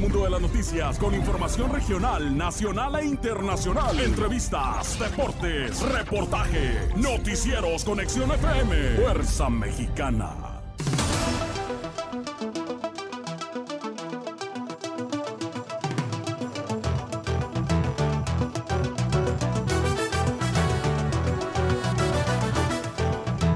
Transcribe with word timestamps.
mundo 0.00 0.24
de 0.24 0.30
las 0.30 0.40
noticias 0.40 0.98
con 0.98 1.14
información 1.14 1.70
regional, 1.70 2.36
nacional 2.36 2.96
e 2.96 3.04
internacional. 3.04 4.00
Entrevistas, 4.00 4.98
deportes, 4.98 5.82
reportaje, 5.82 6.88
noticieros, 6.96 7.84
conexión 7.84 8.30
FM, 8.32 8.96
Fuerza 8.96 9.50
Mexicana. 9.50 10.62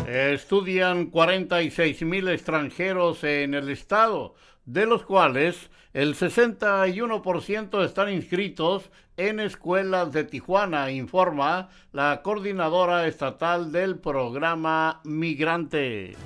Estudian 0.07 1.07
46 1.07 2.03
mil 2.03 2.29
extranjeros 2.29 3.25
en 3.25 3.55
el 3.55 3.71
estado, 3.71 4.35
de 4.67 4.85
los 4.85 5.05
cuales 5.05 5.71
el 5.95 6.17
61% 6.17 7.85
están 7.85 8.13
inscritos 8.13 8.91
en 9.17 9.39
escuelas 9.39 10.13
de 10.13 10.25
Tijuana, 10.25 10.91
informa 10.91 11.69
la 11.93 12.21
coordinadora 12.23 13.07
estatal 13.07 13.71
del 13.71 13.99
programa 14.01 15.01
Migrante. 15.05 16.17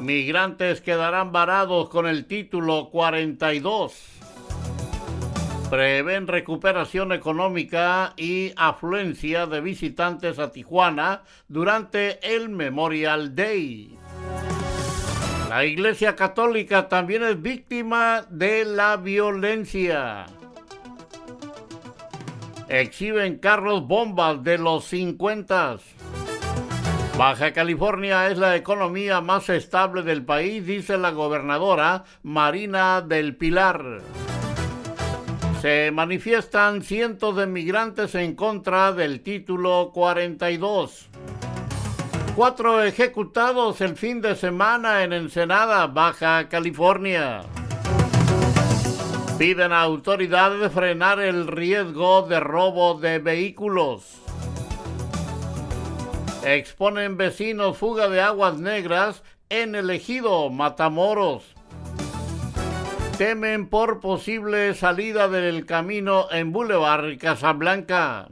Migrantes 0.00 0.80
quedarán 0.80 1.30
varados 1.30 1.88
con 1.88 2.08
el 2.08 2.26
título 2.26 2.90
42 2.90 4.12
prevén 5.70 6.26
recuperación 6.26 7.12
económica 7.12 8.12
y 8.18 8.52
afluencia 8.56 9.46
de 9.46 9.62
visitantes 9.62 10.38
a 10.38 10.52
Tijuana 10.52 11.22
durante 11.48 12.18
el 12.34 12.50
Memorial 12.50 13.34
Day. 13.34 13.96
La 15.52 15.66
Iglesia 15.66 16.16
Católica 16.16 16.88
también 16.88 17.22
es 17.24 17.42
víctima 17.42 18.24
de 18.30 18.64
la 18.64 18.96
violencia. 18.96 20.24
Exhiben 22.70 23.36
carros 23.36 23.86
bombas 23.86 24.42
de 24.42 24.56
los 24.56 24.86
50. 24.86 25.76
Baja 27.18 27.52
California 27.52 28.30
es 28.30 28.38
la 28.38 28.56
economía 28.56 29.20
más 29.20 29.50
estable 29.50 30.02
del 30.02 30.24
país, 30.24 30.64
dice 30.64 30.96
la 30.96 31.10
gobernadora 31.10 32.04
Marina 32.22 33.02
del 33.02 33.36
Pilar 33.36 34.00
se 35.60 35.92
manifiestan 35.92 36.82
cientos 36.82 37.36
de 37.36 37.46
migrantes 37.46 38.16
en 38.16 38.34
contra 38.34 38.92
del 38.92 39.20
título 39.20 39.92
42. 39.94 41.11
Cuatro 42.34 42.82
ejecutados 42.82 43.82
el 43.82 43.94
fin 43.94 44.22
de 44.22 44.34
semana 44.36 45.04
en 45.04 45.12
Ensenada, 45.12 45.86
Baja 45.86 46.48
California. 46.48 47.42
Piden 49.38 49.70
a 49.70 49.82
autoridades 49.82 50.72
frenar 50.72 51.20
el 51.20 51.46
riesgo 51.46 52.22
de 52.22 52.40
robo 52.40 52.94
de 52.98 53.18
vehículos. 53.18 54.16
Exponen 56.42 57.18
vecinos 57.18 57.76
fuga 57.76 58.08
de 58.08 58.22
aguas 58.22 58.58
negras 58.58 59.22
en 59.50 59.74
el 59.74 59.90
ejido 59.90 60.48
Matamoros 60.48 61.54
temen 63.22 63.68
por 63.68 64.00
posible 64.00 64.74
salida 64.74 65.28
del 65.28 65.64
camino 65.64 66.26
en 66.32 66.50
Boulevard 66.50 67.18
Casablanca. 67.18 68.26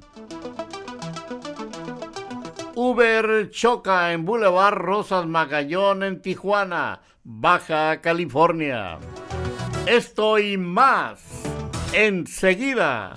Uber 2.82 3.50
choca 3.50 4.10
en 4.14 4.24
Boulevard 4.24 4.74
Rosas 4.74 5.26
Magallón 5.26 6.02
en 6.02 6.22
Tijuana, 6.22 7.02
Baja 7.24 8.00
California. 8.00 8.98
Esto 9.84 10.38
y 10.38 10.56
más 10.56 11.20
enseguida. 11.92 13.12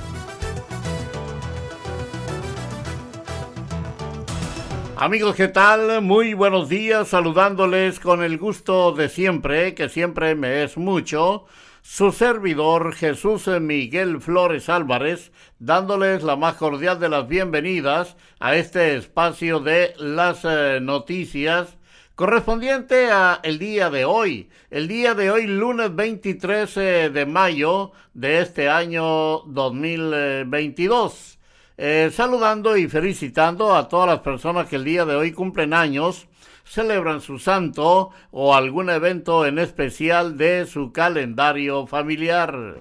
Amigos, 4.97 5.33
¿qué 5.37 5.47
tal? 5.47 6.01
Muy 6.01 6.33
buenos 6.33 6.67
días, 6.67 7.07
saludándoles 7.07 8.01
con 8.01 8.21
el 8.21 8.37
gusto 8.37 8.91
de 8.91 9.07
siempre, 9.07 9.73
que 9.75 9.87
siempre 9.87 10.35
me 10.35 10.65
es 10.65 10.75
mucho, 10.75 11.45
su 11.83 12.13
servidor 12.13 12.95
Jesús 12.95 13.45
Miguel 13.59 14.21
Flores 14.21 14.69
Álvarez, 14.69 15.33
dándoles 15.59 16.23
la 16.23 16.37
más 16.37 16.55
cordial 16.55 16.97
de 16.97 17.09
las 17.09 17.27
bienvenidas 17.27 18.15
a 18.39 18.55
este 18.55 18.95
espacio 18.95 19.59
de 19.59 19.93
las 19.97 20.45
eh, 20.45 20.79
noticias 20.81 21.77
correspondiente 22.15 23.11
a 23.11 23.41
el 23.43 23.59
día 23.59 23.89
de 23.89 24.05
hoy, 24.05 24.49
el 24.71 24.87
día 24.87 25.13
de 25.13 25.29
hoy 25.29 25.45
lunes 25.45 25.93
23 25.93 26.77
eh, 26.77 27.09
de 27.09 27.25
mayo 27.25 27.91
de 28.13 28.39
este 28.39 28.69
año 28.69 29.39
2022. 29.39 31.37
Eh, 31.75 32.11
saludando 32.13 32.77
y 32.77 32.87
felicitando 32.87 33.75
a 33.75 33.89
todas 33.89 34.07
las 34.07 34.19
personas 34.19 34.67
que 34.67 34.77
el 34.77 34.85
día 34.85 35.03
de 35.05 35.15
hoy 35.15 35.33
cumplen 35.33 35.73
años, 35.73 36.27
celebran 36.63 37.21
su 37.21 37.39
santo 37.39 38.11
o 38.31 38.55
algún 38.55 38.89
evento 38.89 39.45
en 39.45 39.59
especial 39.59 40.37
de 40.37 40.65
su 40.65 40.91
calendario 40.91 41.87
familiar. 41.87 42.77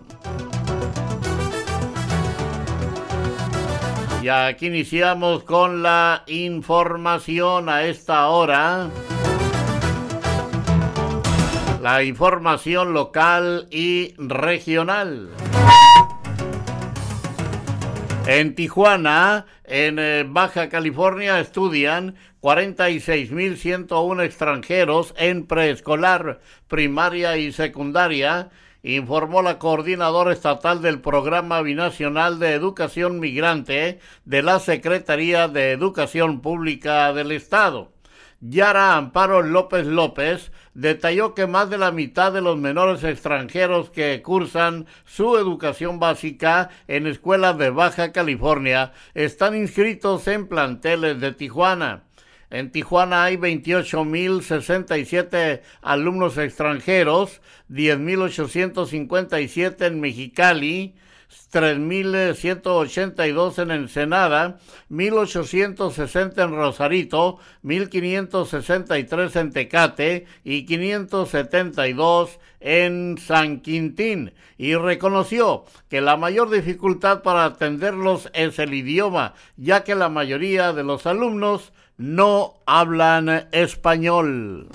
Y 4.23 4.29
aquí 4.29 4.67
iniciamos 4.67 5.43
con 5.43 5.83
la 5.83 6.23
información 6.29 7.69
a 7.69 7.83
esta 7.85 8.29
hora. 8.29 8.89
La 11.83 12.05
información 12.05 12.93
local 12.93 13.67
y 13.73 14.15
regional. 14.17 15.31
En 18.27 18.55
Tijuana, 18.55 19.47
en 19.65 19.99
eh, 19.99 20.25
Baja 20.25 20.69
California, 20.69 21.41
estudian 21.41 22.15
46.101 22.41 24.23
extranjeros 24.23 25.13
en 25.17 25.45
preescolar, 25.47 26.41
primaria 26.69 27.37
y 27.37 27.51
secundaria, 27.51 28.51
informó 28.85 29.43
la 29.43 29.59
coordinadora 29.59 30.33
estatal 30.33 30.83
del 30.83 31.01
Programa 31.01 31.63
Binacional 31.63 32.39
de 32.39 32.53
Educación 32.53 33.19
Migrante 33.19 33.99
de 34.25 34.43
la 34.43 34.61
Secretaría 34.61 35.49
de 35.49 35.73
Educación 35.73 36.43
Pública 36.43 37.13
del 37.13 37.33
Estado. 37.33 37.91
Yara 38.45 38.97
Amparo 38.97 39.41
López 39.43 39.87
López 39.87 40.51
detalló 40.75 41.33
que 41.33 41.47
más 41.47 41.71
de 41.71 41.79
la 41.79 41.93
mitad 41.93 42.33
de 42.33 42.41
los 42.41 42.59
menores 42.59 43.05
extranjeros 43.05 43.91
que 43.91 44.21
cursan 44.21 44.87
su 45.05 45.37
educación 45.37 46.01
básica 46.01 46.69
en 46.89 47.07
escuelas 47.07 47.57
de 47.57 47.71
Baja 47.71 48.11
California 48.11 48.95
están 49.15 49.55
inscritos 49.55 50.27
en 50.27 50.49
planteles 50.49 51.21
de 51.21 51.31
Tijuana. 51.31 52.03
En 52.51 52.73
Tijuana 52.73 53.23
hay 53.23 53.37
28.067 53.37 55.61
alumnos 55.81 56.37
extranjeros, 56.37 57.41
10.857 57.71 59.87
en 59.87 60.01
Mexicali, 60.01 60.97
3.182 61.53 63.63
en 63.63 63.71
Ensenada, 63.71 64.59
1.860 64.91 66.45
en 66.45 66.55
Rosarito, 66.55 67.39
1.563 67.65 69.41
en 69.41 69.53
Tecate 69.53 70.27
y 70.45 70.65
572 70.65 72.39
en 72.61 73.19
San 73.19 73.61
Quintín 73.61 74.33
y 74.57 74.75
reconoció 74.75 75.65
que 75.89 76.01
la 76.01 76.17
mayor 76.17 76.51
dificultad 76.51 77.23
para 77.23 77.45
atenderlos 77.45 78.31
es 78.33 78.59
el 78.59 78.75
idioma, 78.75 79.35
ya 79.57 79.85
que 79.85 79.95
la 79.95 80.09
mayoría 80.09 80.73
de 80.73 80.85
los 80.85 81.07
alumnos 81.07 81.73
no 81.97 82.55
hablan 82.67 83.49
español. 83.53 84.69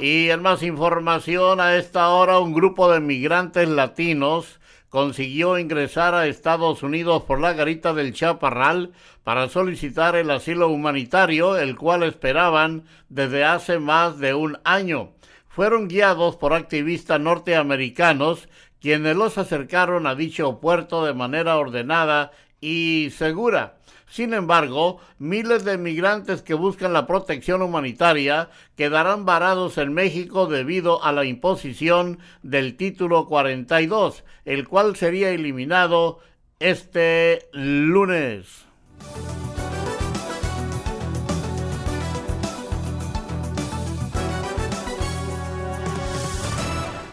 Y 0.00 0.30
en 0.30 0.40
más 0.40 0.62
información, 0.62 1.60
a 1.60 1.76
esta 1.76 2.08
hora 2.08 2.38
un 2.38 2.54
grupo 2.54 2.90
de 2.90 3.00
migrantes 3.00 3.68
latinos 3.68 4.58
consiguió 4.88 5.58
ingresar 5.58 6.14
a 6.14 6.26
Estados 6.26 6.82
Unidos 6.82 7.24
por 7.24 7.38
la 7.38 7.52
garita 7.52 7.92
del 7.92 8.14
Chaparral 8.14 8.92
para 9.24 9.50
solicitar 9.50 10.16
el 10.16 10.30
asilo 10.30 10.68
humanitario, 10.68 11.58
el 11.58 11.76
cual 11.76 12.02
esperaban 12.02 12.84
desde 13.10 13.44
hace 13.44 13.78
más 13.78 14.18
de 14.18 14.32
un 14.32 14.58
año. 14.64 15.10
Fueron 15.50 15.86
guiados 15.86 16.36
por 16.36 16.54
activistas 16.54 17.20
norteamericanos 17.20 18.48
quienes 18.80 19.14
los 19.14 19.36
acercaron 19.36 20.06
a 20.06 20.14
dicho 20.14 20.60
puerto 20.60 21.04
de 21.04 21.12
manera 21.12 21.58
ordenada 21.58 22.30
y 22.58 23.10
segura. 23.10 23.79
Sin 24.10 24.34
embargo, 24.34 24.98
miles 25.18 25.64
de 25.64 25.78
migrantes 25.78 26.42
que 26.42 26.54
buscan 26.54 26.92
la 26.92 27.06
protección 27.06 27.62
humanitaria 27.62 28.50
quedarán 28.76 29.24
varados 29.24 29.78
en 29.78 29.94
México 29.94 30.46
debido 30.46 31.04
a 31.04 31.12
la 31.12 31.24
imposición 31.24 32.18
del 32.42 32.76
título 32.76 33.26
42, 33.26 34.24
el 34.44 34.66
cual 34.66 34.96
sería 34.96 35.30
eliminado 35.30 36.18
este 36.58 37.48
lunes. 37.52 38.66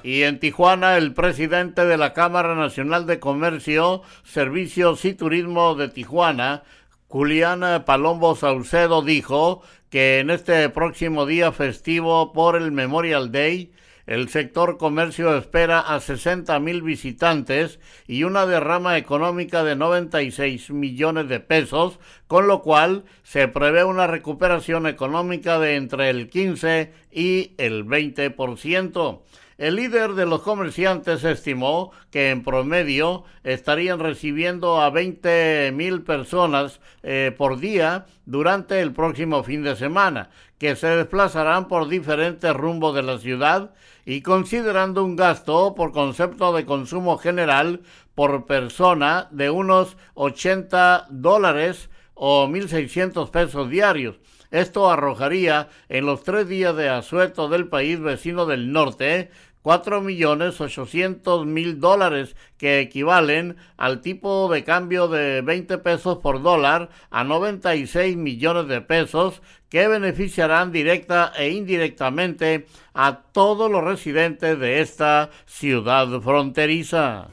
Y 0.02 0.24
en 0.24 0.40
Tijuana, 0.40 0.96
el 0.96 1.14
presidente 1.14 1.86
de 1.86 1.98
la 1.98 2.14
Cámara 2.14 2.56
Nacional 2.56 3.06
de 3.06 3.20
Comercio, 3.20 4.04
Servicios 4.24 5.04
y 5.04 5.14
Turismo 5.14 5.76
de 5.76 5.90
Tijuana, 5.90 6.64
Julián 7.09 7.62
Palombo 7.86 8.36
Saucedo, 8.36 9.01
dijo 9.01 9.62
que 9.89 10.19
en 10.19 10.30
este 10.30 10.68
próximo 10.68 11.25
día 11.25 11.54
festivo 11.54 12.33
por 12.33 12.57
el 12.57 12.74
Memorial 12.74 13.31
Day, 13.31 13.71
el 14.07 14.27
sector 14.27 14.77
comercio 14.77 15.36
espera 15.38 15.80
a 15.80 16.01
60 16.01 16.59
mil 16.59 16.81
visitantes 16.81 17.80
y 18.07 18.24
una 18.24 18.45
derrama 18.45 18.98
económica 18.98 19.63
de 19.63 19.77
96 19.77 20.71
millones 20.71 21.30
de 21.30 21.39
pesos, 21.39 22.00
con 22.27 22.48
lo 22.48 22.62
cual 22.62 23.06
se 23.24 23.48
prevé 23.48 23.86
una 23.86 24.07
recuperación 24.07 24.86
económica 24.86 25.60
de 25.60 25.75
entre 25.75 26.10
el 26.10 26.30
15 26.30 26.92
y 27.12 27.53
el 27.57 27.86
20%. 27.86 29.21
El 29.57 29.77
líder 29.77 30.13
de 30.13 30.27
los 30.27 30.44
comerciantes 30.44 31.24
estimó 31.24 31.92
que 32.12 32.30
en 32.30 32.44
promedio 32.44 33.24
estarían 33.44 34.00
recibiendo 34.00 34.80
a 34.80 34.92
20 34.92 35.71
mil 35.74 36.04
personas 36.04 36.80
eh, 37.01 37.33
por 37.36 37.57
día 37.57 38.06
durante 38.27 38.80
el 38.81 38.94
próximo 38.94 39.44
fin 39.44 39.63
de 39.63 39.75
semana, 39.75 40.30
que 40.59 40.75
se 40.75 40.89
desplazarán 40.89 41.68
por 41.68 41.88
diferentes 41.88 42.54
rumbos 42.54 42.94
de 42.94 43.01
la 43.01 43.18
ciudad 43.18 43.74
y 44.06 44.21
considerando 44.21 45.04
un 45.04 45.15
gasto 45.15 45.74
por 45.74 45.92
concepto 45.92 46.53
de 46.53 46.65
consumo 46.65 47.18
general 47.18 47.81
por 48.13 48.45
persona 48.45 49.27
de 49.31 49.50
unos 49.50 49.98
80 50.13 51.07
dólares 51.10 51.89
o 52.13 52.48
1.600 52.48 53.31
pesos 53.31 53.71
diarios. 53.71 54.18
Esto 54.50 54.89
arrojaría 54.89 55.68
en 55.89 56.06
los 56.06 56.24
tres 56.24 56.48
días 56.48 56.75
de 56.75 56.88
asueto 56.88 57.50
del 57.50 57.68
país 57.68 58.00
vecino 58.00 58.45
del 58.45 58.71
norte 58.71 59.30
cuatro 59.68 60.00
millones 60.00 60.62
ochocientos 60.62 61.46
mil 61.46 61.81
dólares 61.81 62.38
que 62.58 62.80
equivalen 62.80 63.58
al 63.75 64.00
tipo 64.00 64.50
de 64.50 64.64
cambio 64.64 65.10
de 65.10 65.42
20 65.42 65.80
pesos 65.80 66.19
por 66.19 66.42
dólar 66.42 66.88
a 67.10 67.25
96 67.25 68.16
millones 68.16 68.69
de 68.69 68.80
pesos 68.80 69.42
que 69.68 69.90
beneficiarán 69.90 70.72
directa 70.72 71.34
e 71.38 71.50
indirectamente 71.50 72.66
a 72.94 73.24
todos 73.34 73.69
los 73.69 73.84
residentes 73.84 74.58
de 74.58 74.80
esta 74.80 75.31
ciudad 75.46 76.08
fronteriza. 76.22 77.28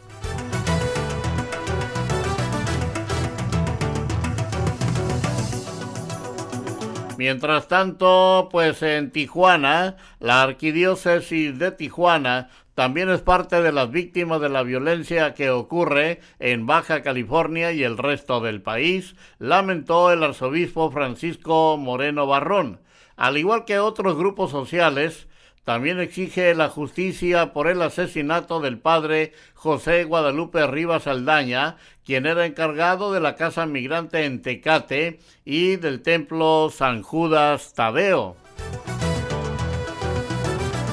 Mientras 7.24 7.68
tanto, 7.68 8.50
pues 8.52 8.82
en 8.82 9.10
Tijuana, 9.10 9.96
la 10.20 10.42
arquidiócesis 10.42 11.58
de 11.58 11.70
Tijuana 11.70 12.50
también 12.74 13.08
es 13.08 13.22
parte 13.22 13.62
de 13.62 13.72
las 13.72 13.90
víctimas 13.90 14.42
de 14.42 14.50
la 14.50 14.62
violencia 14.62 15.32
que 15.32 15.48
ocurre 15.48 16.20
en 16.38 16.66
Baja 16.66 17.00
California 17.00 17.72
y 17.72 17.82
el 17.82 17.96
resto 17.96 18.40
del 18.40 18.60
país, 18.60 19.16
lamentó 19.38 20.12
el 20.12 20.22
arzobispo 20.22 20.90
Francisco 20.90 21.78
Moreno 21.78 22.26
Barrón. 22.26 22.80
Al 23.16 23.38
igual 23.38 23.64
que 23.64 23.78
otros 23.78 24.18
grupos 24.18 24.50
sociales, 24.50 25.26
también 25.64 25.98
exige 25.98 26.54
la 26.54 26.68
justicia 26.68 27.54
por 27.54 27.68
el 27.68 27.80
asesinato 27.80 28.60
del 28.60 28.78
padre 28.78 29.32
José 29.54 30.04
Guadalupe 30.04 30.66
Rivas 30.66 31.06
Aldaña, 31.06 31.76
quien 32.04 32.26
era 32.26 32.44
encargado 32.44 33.12
de 33.12 33.20
la 33.20 33.34
casa 33.34 33.64
migrante 33.64 34.26
en 34.26 34.42
Tecate 34.42 35.20
y 35.44 35.76
del 35.76 36.02
templo 36.02 36.70
San 36.70 37.02
Judas 37.02 37.72
Tadeo. 37.72 38.36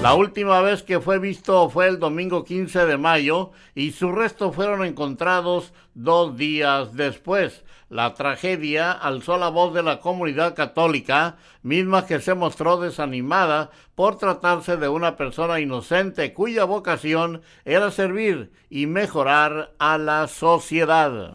La 0.02 0.16
última 0.16 0.62
vez 0.62 0.82
que 0.82 1.00
fue 1.00 1.20
visto 1.20 1.70
fue 1.70 1.88
el 1.88 2.00
domingo 2.00 2.44
15 2.44 2.86
de 2.86 2.98
mayo 2.98 3.52
y 3.76 3.92
sus 3.92 4.12
restos 4.12 4.56
fueron 4.56 4.84
encontrados 4.84 5.74
dos 5.94 6.38
días 6.38 6.96
después. 6.96 7.64
La 7.92 8.14
tragedia 8.14 8.94
alzó 8.94 9.38
la 9.38 9.50
voz 9.50 9.74
de 9.74 9.84
la 9.84 10.00
comunidad 10.00 10.56
católica, 10.56 11.36
misma 11.62 12.06
que 12.06 12.22
se 12.22 12.34
mostró 12.34 12.80
desanimada 12.80 13.70
por 13.96 14.18
tratarse 14.18 14.78
de 14.78 14.88
una 14.88 15.18
persona 15.18 15.60
inocente 15.60 16.32
cuya 16.32 16.64
vocación 16.64 17.42
era 17.66 17.92
servir 17.92 18.54
y 18.70 18.86
mejorar 18.86 19.74
a 19.78 19.98
la 19.98 20.30
sociedad. 20.30 21.34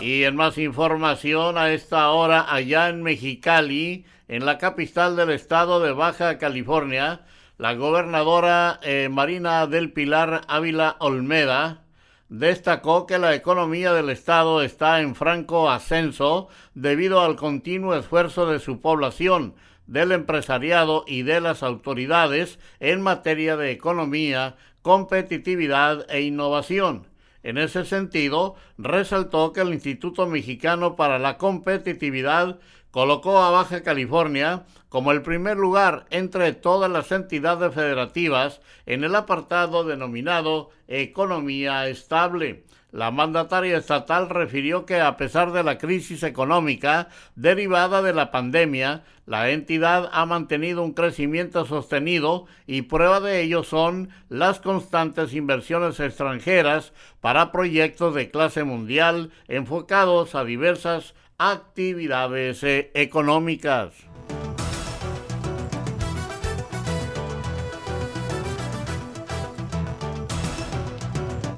Y 0.00 0.24
en 0.24 0.34
más 0.34 0.58
información 0.58 1.58
a 1.58 1.70
esta 1.70 2.10
hora 2.10 2.52
allá 2.52 2.88
en 2.88 3.04
Mexicali, 3.04 4.04
en 4.28 4.46
la 4.46 4.58
capital 4.58 5.16
del 5.16 5.30
estado 5.30 5.80
de 5.80 5.92
Baja 5.92 6.38
California, 6.38 7.22
la 7.58 7.74
gobernadora 7.74 8.80
eh, 8.82 9.08
Marina 9.10 9.66
del 9.66 9.92
Pilar 9.92 10.42
Ávila 10.48 10.96
Olmeda 10.98 11.84
destacó 12.28 13.06
que 13.06 13.18
la 13.18 13.34
economía 13.34 13.92
del 13.92 14.10
estado 14.10 14.62
está 14.62 15.00
en 15.00 15.14
franco 15.14 15.70
ascenso 15.70 16.48
debido 16.74 17.20
al 17.20 17.36
continuo 17.36 17.94
esfuerzo 17.94 18.46
de 18.46 18.58
su 18.58 18.80
población, 18.80 19.54
del 19.86 20.12
empresariado 20.12 21.04
y 21.06 21.22
de 21.22 21.40
las 21.40 21.62
autoridades 21.62 22.58
en 22.80 23.02
materia 23.02 23.56
de 23.56 23.70
economía, 23.70 24.56
competitividad 24.82 26.10
e 26.10 26.22
innovación. 26.22 27.06
En 27.44 27.58
ese 27.58 27.84
sentido, 27.84 28.56
resaltó 28.78 29.52
que 29.52 29.60
el 29.60 29.74
Instituto 29.74 30.26
Mexicano 30.26 30.96
para 30.96 31.18
la 31.18 31.36
Competitividad 31.36 32.58
colocó 32.90 33.38
a 33.38 33.50
Baja 33.50 33.82
California 33.82 34.64
como 34.88 35.12
el 35.12 35.20
primer 35.20 35.58
lugar 35.58 36.06
entre 36.08 36.54
todas 36.54 36.90
las 36.90 37.12
entidades 37.12 37.74
federativas 37.74 38.62
en 38.86 39.04
el 39.04 39.14
apartado 39.14 39.84
denominado 39.84 40.70
Economía 40.88 41.86
Estable. 41.86 42.64
La 42.94 43.10
mandataria 43.10 43.76
estatal 43.76 44.30
refirió 44.30 44.86
que 44.86 45.00
a 45.00 45.16
pesar 45.16 45.50
de 45.50 45.64
la 45.64 45.78
crisis 45.78 46.22
económica 46.22 47.08
derivada 47.34 48.02
de 48.02 48.14
la 48.14 48.30
pandemia, 48.30 49.02
la 49.26 49.50
entidad 49.50 50.08
ha 50.12 50.24
mantenido 50.26 50.84
un 50.84 50.92
crecimiento 50.92 51.66
sostenido 51.66 52.46
y 52.68 52.82
prueba 52.82 53.18
de 53.18 53.40
ello 53.40 53.64
son 53.64 54.10
las 54.28 54.60
constantes 54.60 55.34
inversiones 55.34 55.98
extranjeras 55.98 56.92
para 57.20 57.50
proyectos 57.50 58.14
de 58.14 58.30
clase 58.30 58.62
mundial 58.62 59.32
enfocados 59.48 60.36
a 60.36 60.44
diversas 60.44 61.14
actividades 61.36 62.62
eh, 62.62 62.92
económicas. 62.94 63.92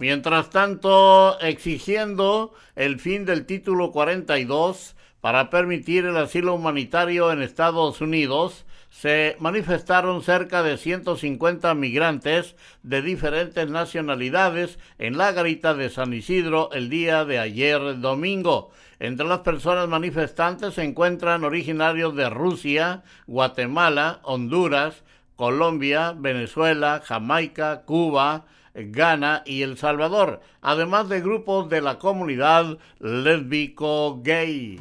Mientras 0.00 0.50
tanto, 0.50 1.40
exigiendo 1.40 2.52
el 2.74 3.00
fin 3.00 3.24
del 3.24 3.46
título 3.46 3.92
42 3.92 4.94
para 5.20 5.48
permitir 5.48 6.04
el 6.04 6.16
asilo 6.16 6.54
humanitario 6.54 7.32
en 7.32 7.40
Estados 7.40 8.00
Unidos, 8.00 8.66
se 8.90 9.36
manifestaron 9.40 10.22
cerca 10.22 10.62
de 10.62 10.76
150 10.76 11.74
migrantes 11.74 12.56
de 12.82 13.02
diferentes 13.02 13.68
nacionalidades 13.68 14.78
en 14.98 15.18
la 15.18 15.32
garita 15.32 15.74
de 15.74 15.90
San 15.90 16.12
Isidro 16.12 16.70
el 16.72 16.88
día 16.88 17.24
de 17.24 17.38
ayer 17.38 18.00
domingo. 18.00 18.70
Entre 18.98 19.26
las 19.26 19.40
personas 19.40 19.88
manifestantes 19.88 20.74
se 20.74 20.84
encuentran 20.84 21.44
originarios 21.44 22.14
de 22.16 22.30
Rusia, 22.30 23.02
Guatemala, 23.26 24.20
Honduras, 24.22 25.02
Colombia, 25.36 26.14
Venezuela, 26.16 27.02
Jamaica, 27.04 27.82
Cuba, 27.84 28.46
Ghana 28.76 29.42
y 29.46 29.62
El 29.62 29.78
Salvador, 29.78 30.40
además 30.60 31.08
de 31.08 31.20
grupos 31.20 31.68
de 31.68 31.80
la 31.80 31.98
comunidad 31.98 32.78
lésbico-gay. 33.00 34.80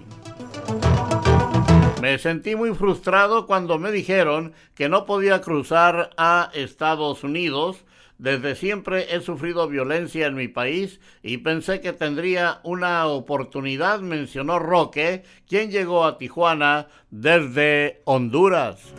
Me 2.01 2.19
sentí 2.19 2.55
muy 2.55 2.75
frustrado 2.75 3.47
cuando 3.47 3.79
me 3.79 3.91
dijeron 3.91 4.53
que 4.75 4.89
no 4.89 5.05
podía 5.05 5.41
cruzar 5.41 6.11
a 6.17 6.51
Estados 6.53 7.23
Unidos. 7.23 7.83
Desde 8.17 8.55
siempre 8.55 9.15
he 9.15 9.21
sufrido 9.21 9.67
violencia 9.67 10.27
en 10.27 10.35
mi 10.35 10.47
país 10.47 10.99
y 11.23 11.37
pensé 11.37 11.81
que 11.81 11.93
tendría 11.93 12.59
una 12.63 13.07
oportunidad, 13.07 14.01
mencionó 14.01 14.59
Roque, 14.59 15.23
quien 15.47 15.71
llegó 15.71 16.05
a 16.05 16.17
Tijuana 16.17 16.87
desde 17.09 18.01
Honduras. 18.05 18.93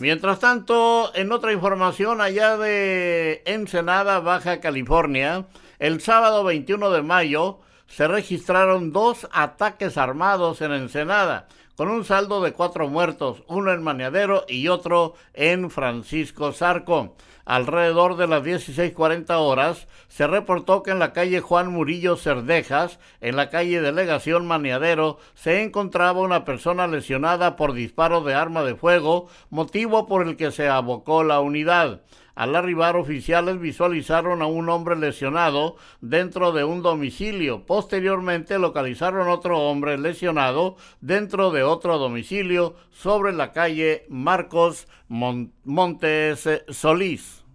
Mientras 0.00 0.38
tanto, 0.38 1.10
en 1.14 1.32
otra 1.32 1.52
información 1.52 2.20
allá 2.20 2.56
de 2.56 3.42
Ensenada, 3.46 4.20
Baja 4.20 4.60
California, 4.60 5.46
el 5.80 6.00
sábado 6.00 6.44
21 6.44 6.90
de 6.90 7.02
mayo 7.02 7.58
se 7.88 8.06
registraron 8.06 8.92
dos 8.92 9.28
ataques 9.32 9.98
armados 9.98 10.60
en 10.60 10.70
Ensenada, 10.72 11.48
con 11.74 11.88
un 11.88 12.04
saldo 12.04 12.40
de 12.42 12.52
cuatro 12.52 12.88
muertos, 12.88 13.42
uno 13.48 13.72
en 13.72 13.82
Maniadero 13.82 14.44
y 14.46 14.68
otro 14.68 15.14
en 15.34 15.68
Francisco 15.68 16.52
Zarco. 16.52 17.16
Alrededor 17.48 18.18
de 18.18 18.26
las 18.26 18.42
16:40 18.42 19.38
horas 19.38 19.88
se 20.08 20.26
reportó 20.26 20.82
que 20.82 20.90
en 20.90 20.98
la 20.98 21.14
calle 21.14 21.40
Juan 21.40 21.72
Murillo 21.72 22.16
Cerdejas, 22.16 23.00
en 23.22 23.36
la 23.36 23.48
calle 23.48 23.80
Delegación 23.80 24.46
Maniadero, 24.46 25.16
se 25.32 25.62
encontraba 25.62 26.20
una 26.20 26.44
persona 26.44 26.86
lesionada 26.86 27.56
por 27.56 27.72
disparo 27.72 28.20
de 28.20 28.34
arma 28.34 28.64
de 28.64 28.74
fuego, 28.74 29.28
motivo 29.48 30.06
por 30.06 30.28
el 30.28 30.36
que 30.36 30.50
se 30.50 30.68
abocó 30.68 31.24
la 31.24 31.40
unidad. 31.40 32.02
Al 32.38 32.54
arribar 32.54 32.96
oficiales 32.96 33.58
visualizaron 33.58 34.42
a 34.42 34.46
un 34.46 34.68
hombre 34.68 34.94
lesionado 34.94 35.74
dentro 36.00 36.52
de 36.52 36.62
un 36.62 36.82
domicilio. 36.82 37.66
Posteriormente 37.66 38.60
localizaron 38.60 39.26
otro 39.26 39.58
hombre 39.58 39.98
lesionado 39.98 40.76
dentro 41.00 41.50
de 41.50 41.64
otro 41.64 41.98
domicilio 41.98 42.76
sobre 42.92 43.32
la 43.32 43.52
calle 43.52 44.06
Marcos 44.08 44.86
Montes 45.08 46.48
Solís. 46.68 47.47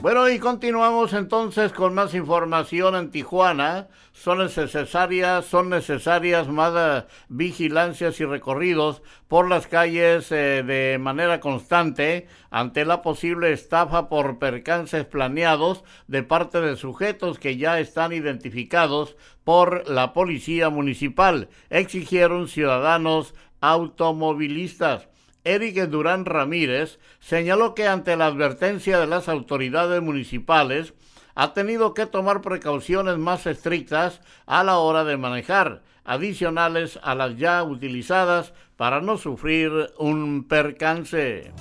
Bueno, 0.00 0.28
y 0.28 0.38
continuamos 0.38 1.12
entonces 1.12 1.72
con 1.72 1.92
más 1.92 2.14
información 2.14 2.94
en 2.94 3.10
Tijuana. 3.10 3.88
Son 4.12 4.38
necesarias, 4.38 5.44
son 5.44 5.70
necesarias 5.70 6.46
más 6.46 6.72
eh, 6.76 7.06
vigilancias 7.28 8.20
y 8.20 8.24
recorridos 8.24 9.02
por 9.26 9.48
las 9.48 9.66
calles 9.66 10.30
eh, 10.30 10.62
de 10.64 10.98
manera 11.00 11.40
constante 11.40 12.28
ante 12.50 12.84
la 12.84 13.02
posible 13.02 13.52
estafa 13.52 14.08
por 14.08 14.38
percances 14.38 15.04
planeados 15.04 15.82
de 16.06 16.22
parte 16.22 16.60
de 16.60 16.76
sujetos 16.76 17.40
que 17.40 17.56
ya 17.56 17.80
están 17.80 18.12
identificados 18.12 19.16
por 19.42 19.90
la 19.90 20.12
policía 20.12 20.70
municipal, 20.70 21.48
exigieron 21.70 22.46
ciudadanos 22.46 23.34
automovilistas. 23.60 25.08
Eric 25.44 25.76
Durán 25.88 26.24
Ramírez 26.24 26.98
señaló 27.20 27.74
que 27.74 27.86
ante 27.86 28.16
la 28.16 28.26
advertencia 28.26 28.98
de 28.98 29.06
las 29.06 29.28
autoridades 29.28 30.02
municipales 30.02 30.94
ha 31.34 31.54
tenido 31.54 31.94
que 31.94 32.06
tomar 32.06 32.40
precauciones 32.40 33.16
más 33.18 33.46
estrictas 33.46 34.20
a 34.46 34.64
la 34.64 34.78
hora 34.78 35.04
de 35.04 35.16
manejar, 35.16 35.82
adicionales 36.04 36.98
a 37.02 37.14
las 37.14 37.36
ya 37.36 37.62
utilizadas 37.62 38.52
para 38.76 39.00
no 39.00 39.18
sufrir 39.18 39.70
un 39.98 40.44
percance. 40.48 41.52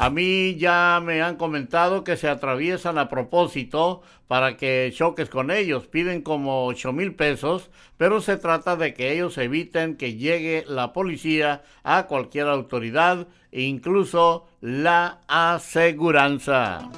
A 0.00 0.10
mí 0.10 0.54
ya 0.54 1.02
me 1.04 1.22
han 1.22 1.34
comentado 1.34 2.04
que 2.04 2.16
se 2.16 2.28
atraviesan 2.28 2.98
a 2.98 3.08
propósito 3.08 4.00
para 4.28 4.56
que 4.56 4.92
choques 4.94 5.28
con 5.28 5.50
ellos. 5.50 5.88
Piden 5.88 6.22
como 6.22 6.66
ocho 6.66 6.92
mil 6.92 7.16
pesos, 7.16 7.68
pero 7.96 8.20
se 8.20 8.36
trata 8.36 8.76
de 8.76 8.94
que 8.94 9.12
ellos 9.12 9.36
eviten 9.38 9.96
que 9.96 10.14
llegue 10.14 10.64
la 10.68 10.92
policía 10.92 11.62
a 11.82 12.04
cualquier 12.06 12.46
autoridad, 12.46 13.26
incluso 13.50 14.46
la 14.60 15.18
aseguranza. 15.26 16.88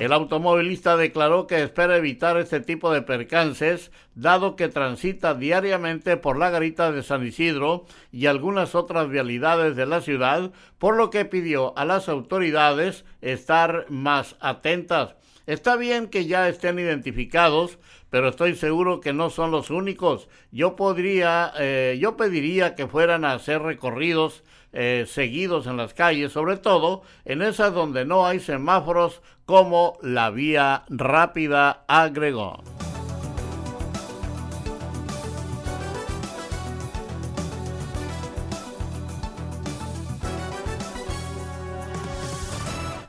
El 0.00 0.14
automovilista 0.14 0.96
declaró 0.96 1.46
que 1.46 1.62
espera 1.62 1.98
evitar 1.98 2.38
este 2.38 2.60
tipo 2.60 2.90
de 2.90 3.02
percances, 3.02 3.92
dado 4.14 4.56
que 4.56 4.68
transita 4.68 5.34
diariamente 5.34 6.16
por 6.16 6.38
la 6.38 6.48
garita 6.48 6.90
de 6.90 7.02
San 7.02 7.26
Isidro 7.26 7.84
y 8.10 8.24
algunas 8.24 8.74
otras 8.74 9.10
vialidades 9.10 9.76
de 9.76 9.84
la 9.84 10.00
ciudad, 10.00 10.52
por 10.78 10.96
lo 10.96 11.10
que 11.10 11.26
pidió 11.26 11.76
a 11.76 11.84
las 11.84 12.08
autoridades 12.08 13.04
estar 13.20 13.84
más 13.90 14.36
atentas. 14.40 15.16
Está 15.46 15.76
bien 15.76 16.08
que 16.08 16.24
ya 16.24 16.48
estén 16.48 16.78
identificados, 16.78 17.78
pero 18.08 18.30
estoy 18.30 18.54
seguro 18.54 19.00
que 19.00 19.12
no 19.12 19.28
son 19.28 19.50
los 19.50 19.68
únicos. 19.68 20.28
Yo 20.50 20.76
podría, 20.76 21.52
eh, 21.58 21.98
yo 22.00 22.16
pediría 22.16 22.74
que 22.74 22.86
fueran 22.86 23.26
a 23.26 23.34
hacer 23.34 23.60
recorridos 23.60 24.44
eh, 24.72 25.04
seguidos 25.08 25.66
en 25.66 25.76
las 25.76 25.94
calles, 25.94 26.32
sobre 26.32 26.56
todo 26.56 27.02
en 27.24 27.42
esas 27.42 27.74
donde 27.74 28.04
no 28.04 28.26
hay 28.26 28.40
semáforos 28.40 29.20
como 29.44 29.98
la 30.02 30.30
vía 30.30 30.84
rápida, 30.88 31.84
agregó. 31.88 32.62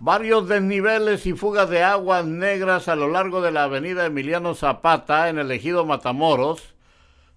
Varios 0.04 0.48
desniveles 0.48 1.28
y 1.28 1.34
fugas 1.34 1.70
de 1.70 1.84
aguas 1.84 2.26
negras 2.26 2.88
a 2.88 2.96
lo 2.96 3.08
largo 3.08 3.40
de 3.42 3.52
la 3.52 3.66
avenida 3.66 4.08
Emiliano 4.08 4.56
Zapata 4.56 5.30
en 5.30 5.38
el 5.38 5.52
ejido 5.52 5.86
Matamoros 5.86 6.71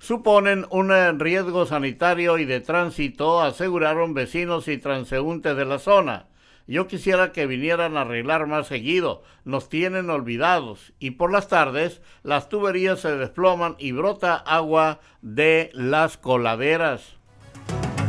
suponen 0.04 0.66
un 0.68 0.90
riesgo 1.18 1.64
sanitario 1.64 2.36
y 2.36 2.44
de 2.44 2.60
tránsito, 2.60 3.40
aseguraron 3.40 4.12
vecinos 4.12 4.68
y 4.68 4.76
transeúntes 4.76 5.56
de 5.56 5.64
la 5.64 5.78
zona. 5.78 6.26
Yo 6.66 6.86
quisiera 6.86 7.32
que 7.32 7.46
vinieran 7.46 7.96
a 7.96 8.02
arreglar 8.02 8.46
más 8.46 8.66
seguido, 8.66 9.22
nos 9.44 9.70
tienen 9.70 10.10
olvidados 10.10 10.92
y 10.98 11.12
por 11.12 11.32
las 11.32 11.48
tardes 11.48 12.02
las 12.22 12.50
tuberías 12.50 13.00
se 13.00 13.16
desploman 13.16 13.76
y 13.78 13.92
brota 13.92 14.34
agua 14.34 15.00
de 15.22 15.70
las 15.72 16.18
coladeras. 16.18 17.16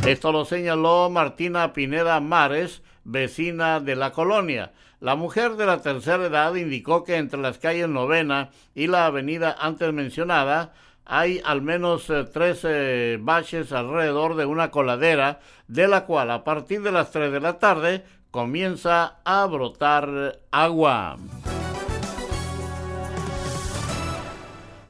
Esto 0.05 0.33
lo 0.33 0.43
señaló 0.43 1.09
Martina 1.09 1.71
Pineda 1.71 2.19
Mares, 2.19 2.83
vecina 3.05 3.79
de 3.79 3.95
la 3.95 4.11
colonia. 4.11 4.73
La 4.99 5.15
mujer 5.15 5.55
de 5.55 5.65
la 5.65 5.81
tercera 5.81 6.25
edad 6.25 6.55
indicó 6.55 7.05
que 7.05 7.15
entre 7.15 7.39
las 7.39 7.57
calles 7.57 7.87
Novena 7.87 8.49
y 8.73 8.87
la 8.87 9.05
avenida 9.05 9.55
antes 9.59 9.93
mencionada 9.93 10.73
hay 11.05 11.41
al 11.45 11.61
menos 11.61 12.07
13 12.07 12.67
eh, 12.69 13.17
baches 13.19 13.71
alrededor 13.71 14.35
de 14.35 14.45
una 14.45 14.71
coladera, 14.71 15.39
de 15.67 15.87
la 15.87 16.05
cual 16.05 16.31
a 16.31 16.43
partir 16.43 16.81
de 16.81 16.91
las 16.91 17.11
3 17.11 17.31
de 17.31 17.39
la 17.39 17.59
tarde 17.59 18.03
comienza 18.31 19.17
a 19.23 19.45
brotar 19.45 20.39
agua. 20.51 21.17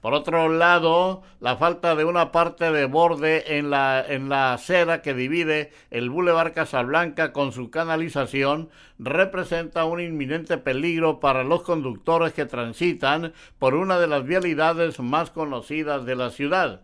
Por 0.05 0.13
otro 0.13 0.49
lado, 0.49 1.23
la 1.39 1.57
falta 1.57 1.95
de 1.95 2.05
una 2.05 2.31
parte 2.31 2.71
de 2.71 2.85
borde 2.85 3.57
en 3.57 3.71
la, 3.71 4.05
en 4.07 4.29
la 4.29 4.53
acera 4.53 5.01
que 5.01 5.15
divide 5.15 5.71
el 5.89 6.11
Boulevard 6.11 6.53
Casablanca 6.53 7.33
con 7.33 7.51
su 7.51 7.71
canalización 7.71 8.69
representa 8.99 9.85
un 9.85 9.99
inminente 9.99 10.59
peligro 10.59 11.19
para 11.19 11.43
los 11.43 11.63
conductores 11.63 12.33
que 12.33 12.45
transitan 12.45 13.33
por 13.57 13.73
una 13.73 13.97
de 13.97 14.05
las 14.05 14.23
vialidades 14.25 14.99
más 14.99 15.31
conocidas 15.31 16.05
de 16.05 16.15
la 16.15 16.29
ciudad. 16.29 16.81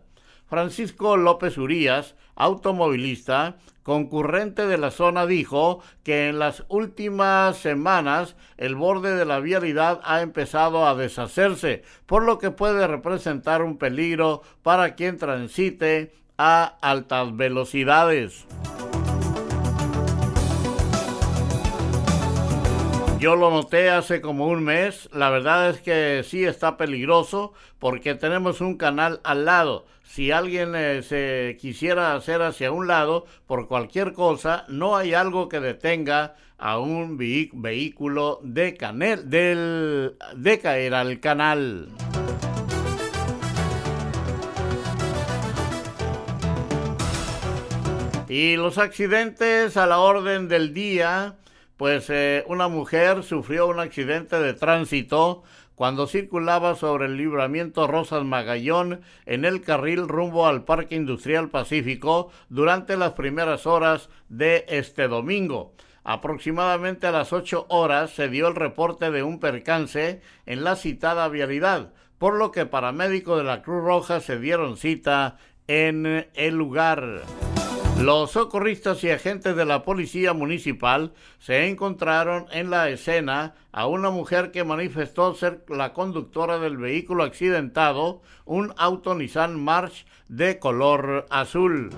Francisco 0.48 1.16
López 1.16 1.58
Urías, 1.58 2.16
automovilista, 2.34 3.54
concurrente 3.82 4.66
de 4.66 4.78
la 4.78 4.90
zona, 4.90 5.26
dijo 5.26 5.80
que 6.02 6.28
en 6.28 6.38
las 6.38 6.64
últimas 6.68 7.56
semanas 7.56 8.36
el 8.56 8.74
borde 8.74 9.14
de 9.16 9.24
la 9.24 9.40
vialidad 9.40 10.00
ha 10.04 10.22
empezado 10.22 10.86
a 10.86 10.94
deshacerse, 10.94 11.82
por 12.06 12.24
lo 12.24 12.38
que 12.38 12.50
puede 12.50 12.86
representar 12.86 13.62
un 13.62 13.78
peligro 13.78 14.42
para 14.62 14.94
quien 14.94 15.18
transite 15.18 16.14
a 16.38 16.76
altas 16.80 17.36
velocidades. 17.36 18.46
Yo 23.22 23.36
lo 23.36 23.52
noté 23.52 23.88
hace 23.88 24.20
como 24.20 24.48
un 24.48 24.64
mes. 24.64 25.08
La 25.12 25.30
verdad 25.30 25.70
es 25.70 25.80
que 25.80 26.24
sí 26.28 26.44
está 26.44 26.76
peligroso 26.76 27.52
porque 27.78 28.16
tenemos 28.16 28.60
un 28.60 28.76
canal 28.76 29.20
al 29.22 29.44
lado. 29.44 29.86
Si 30.02 30.32
alguien 30.32 30.72
eh, 30.74 31.04
se 31.04 31.56
quisiera 31.60 32.16
hacer 32.16 32.42
hacia 32.42 32.72
un 32.72 32.88
lado 32.88 33.26
por 33.46 33.68
cualquier 33.68 34.12
cosa, 34.12 34.64
no 34.66 34.96
hay 34.96 35.14
algo 35.14 35.48
que 35.48 35.60
detenga 35.60 36.34
a 36.58 36.80
un 36.80 37.16
vehículo 37.16 38.40
de, 38.42 38.76
canel, 38.76 39.30
del, 39.30 40.16
de 40.34 40.58
caer 40.58 40.92
al 40.92 41.20
canal. 41.20 41.90
Y 48.28 48.56
los 48.56 48.78
accidentes 48.78 49.76
a 49.76 49.86
la 49.86 50.00
orden 50.00 50.48
del 50.48 50.74
día 50.74 51.36
pues 51.82 52.10
eh, 52.10 52.44
una 52.46 52.68
mujer 52.68 53.24
sufrió 53.24 53.66
un 53.66 53.80
accidente 53.80 54.38
de 54.38 54.54
tránsito 54.54 55.42
cuando 55.74 56.06
circulaba 56.06 56.76
sobre 56.76 57.06
el 57.06 57.16
libramiento 57.16 57.88
Rosas 57.88 58.22
Magallón 58.22 59.00
en 59.26 59.44
el 59.44 59.62
carril 59.62 60.06
rumbo 60.06 60.46
al 60.46 60.62
Parque 60.62 60.94
Industrial 60.94 61.48
Pacífico 61.48 62.30
durante 62.48 62.96
las 62.96 63.14
primeras 63.14 63.66
horas 63.66 64.10
de 64.28 64.64
este 64.68 65.08
domingo. 65.08 65.74
Aproximadamente 66.04 67.08
a 67.08 67.10
las 67.10 67.32
8 67.32 67.66
horas 67.68 68.12
se 68.12 68.28
dio 68.28 68.46
el 68.46 68.54
reporte 68.54 69.10
de 69.10 69.24
un 69.24 69.40
percance 69.40 70.22
en 70.46 70.62
la 70.62 70.76
citada 70.76 71.26
vialidad, 71.26 71.92
por 72.16 72.34
lo 72.34 72.52
que 72.52 72.64
paramédicos 72.64 73.38
de 73.38 73.44
la 73.44 73.62
Cruz 73.62 73.82
Roja 73.82 74.20
se 74.20 74.38
dieron 74.38 74.76
cita 74.76 75.36
en 75.66 76.28
el 76.34 76.54
lugar. 76.54 77.22
Los 78.00 78.32
socorristas 78.32 79.04
y 79.04 79.10
agentes 79.10 79.54
de 79.54 79.64
la 79.64 79.84
policía 79.84 80.32
municipal 80.32 81.12
se 81.38 81.68
encontraron 81.68 82.46
en 82.50 82.70
la 82.70 82.88
escena 82.88 83.54
a 83.70 83.86
una 83.86 84.10
mujer 84.10 84.50
que 84.50 84.64
manifestó 84.64 85.34
ser 85.34 85.64
la 85.68 85.92
conductora 85.92 86.58
del 86.58 86.78
vehículo 86.78 87.22
accidentado, 87.22 88.22
un 88.44 88.74
auto 88.76 89.14
Nissan 89.14 89.62
March 89.62 90.04
de 90.28 90.58
color 90.58 91.26
azul. 91.30 91.90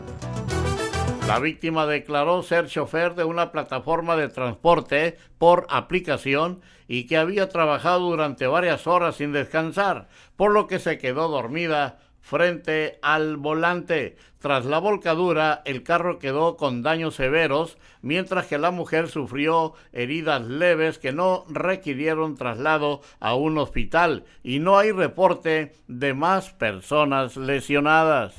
La 1.27 1.39
víctima 1.39 1.87
declaró 1.87 2.43
ser 2.43 2.67
chofer 2.67 3.15
de 3.15 3.25
una 3.25 3.51
plataforma 3.51 4.15
de 4.15 4.29
transporte 4.29 5.17
por 5.39 5.67
aplicación 5.71 6.61
y 6.87 7.07
que 7.07 7.17
había 7.17 7.49
trabajado 7.49 8.11
durante 8.11 8.47
varias 8.47 8.87
horas 8.87 9.17
sin 9.17 9.33
descansar, 9.33 10.09
por 10.37 10.53
lo 10.53 10.67
que 10.67 10.79
se 10.79 10.99
quedó 10.99 11.29
dormida 11.29 11.99
frente 12.25 12.99
al 13.02 13.37
volante. 13.37 14.16
Tras 14.38 14.64
la 14.64 14.78
volcadura, 14.78 15.61
el 15.66 15.83
carro 15.83 16.19
quedó 16.19 16.57
con 16.57 16.83
daños 16.83 17.16
severos, 17.16 17.76
mientras 18.00 18.47
que 18.47 18.57
la 18.57 18.71
mujer 18.71 19.09
sufrió 19.09 19.75
heridas 19.93 20.43
leves 20.43 20.99
que 20.99 21.12
no 21.12 21.45
requirieron 21.49 22.35
traslado 22.35 23.02
a 23.21 23.35
un 23.35 23.59
hospital 23.59 24.25
y 24.43 24.59
no 24.59 24.78
hay 24.78 24.90
reporte 24.90 25.75
de 25.87 26.14
más 26.14 26.50
personas 26.50 27.37
lesionadas. 27.37 28.35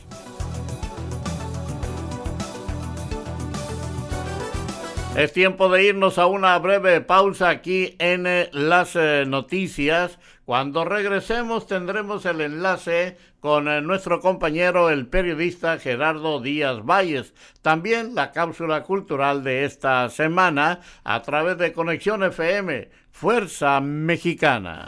Es 5.16 5.32
tiempo 5.32 5.70
de 5.70 5.86
irnos 5.86 6.18
a 6.18 6.26
una 6.26 6.60
breve 6.60 7.00
pausa 7.00 7.48
aquí 7.48 7.96
en 8.00 8.28
eh, 8.28 8.50
las 8.52 8.98
eh, 8.98 9.24
noticias. 9.26 10.20
Cuando 10.44 10.84
regresemos 10.84 11.68
tendremos 11.68 12.26
el 12.26 12.42
enlace 12.42 13.18
con 13.46 13.68
eh, 13.68 13.80
nuestro 13.80 14.22
compañero 14.22 14.90
el 14.90 15.06
periodista 15.06 15.78
Gerardo 15.78 16.42
Díaz 16.42 16.84
Valles. 16.84 17.36
También 17.62 18.16
la 18.16 18.32
cápsula 18.32 18.82
cultural 18.82 19.44
de 19.44 19.66
esta 19.66 20.10
semana 20.10 20.80
a 21.04 21.22
través 21.22 21.56
de 21.60 21.72
Conexión 21.72 22.24
FM, 22.24 22.90
Fuerza 23.12 23.80
Mexicana. 23.82 24.88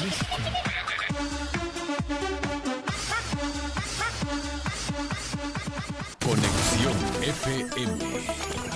FM. 7.41 8.70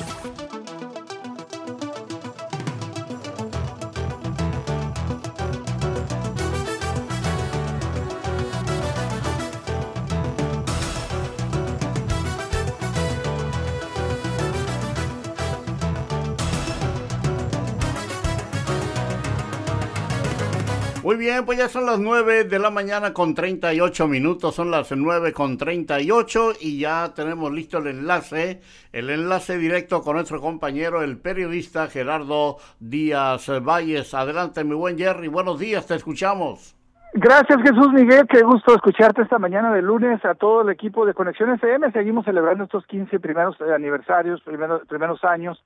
Bien, 21.25 21.43
pues 21.43 21.57
ya 21.57 21.67
son 21.67 21.87
las 21.87 21.99
9 21.99 22.43
de 22.43 22.59
la 22.59 22.69
mañana 22.69 23.11
con 23.11 23.33
38 23.33 24.07
minutos, 24.07 24.53
son 24.53 24.69
las 24.69 24.91
9 24.91 25.33
con 25.33 25.57
38 25.57 26.51
y 26.61 26.79
ya 26.79 27.13
tenemos 27.15 27.51
listo 27.51 27.79
el 27.79 27.87
enlace, 27.87 28.61
el 28.93 29.09
enlace 29.09 29.57
directo 29.57 30.03
con 30.03 30.17
nuestro 30.17 30.39
compañero, 30.39 31.01
el 31.01 31.17
periodista 31.17 31.87
Gerardo 31.87 32.57
Díaz 32.79 33.49
Valles. 33.63 34.13
Adelante, 34.13 34.63
mi 34.63 34.75
buen 34.75 34.99
Jerry, 34.99 35.27
buenos 35.27 35.59
días, 35.59 35.87
te 35.87 35.95
escuchamos. 35.95 36.75
Gracias 37.13 37.59
Jesús 37.63 37.91
Miguel, 37.93 38.27
qué 38.29 38.43
gusto 38.43 38.75
escucharte 38.75 39.23
esta 39.23 39.39
mañana 39.39 39.73
de 39.73 39.81
lunes 39.81 40.23
a 40.25 40.35
todo 40.35 40.61
el 40.61 40.69
equipo 40.69 41.07
de 41.07 41.15
Conexión 41.15 41.49
FM. 41.53 41.91
Seguimos 41.91 42.25
celebrando 42.25 42.65
estos 42.65 42.85
15 42.85 43.19
primeros 43.19 43.59
aniversarios, 43.61 44.41
primeros, 44.41 44.85
primeros 44.85 45.23
años 45.23 45.63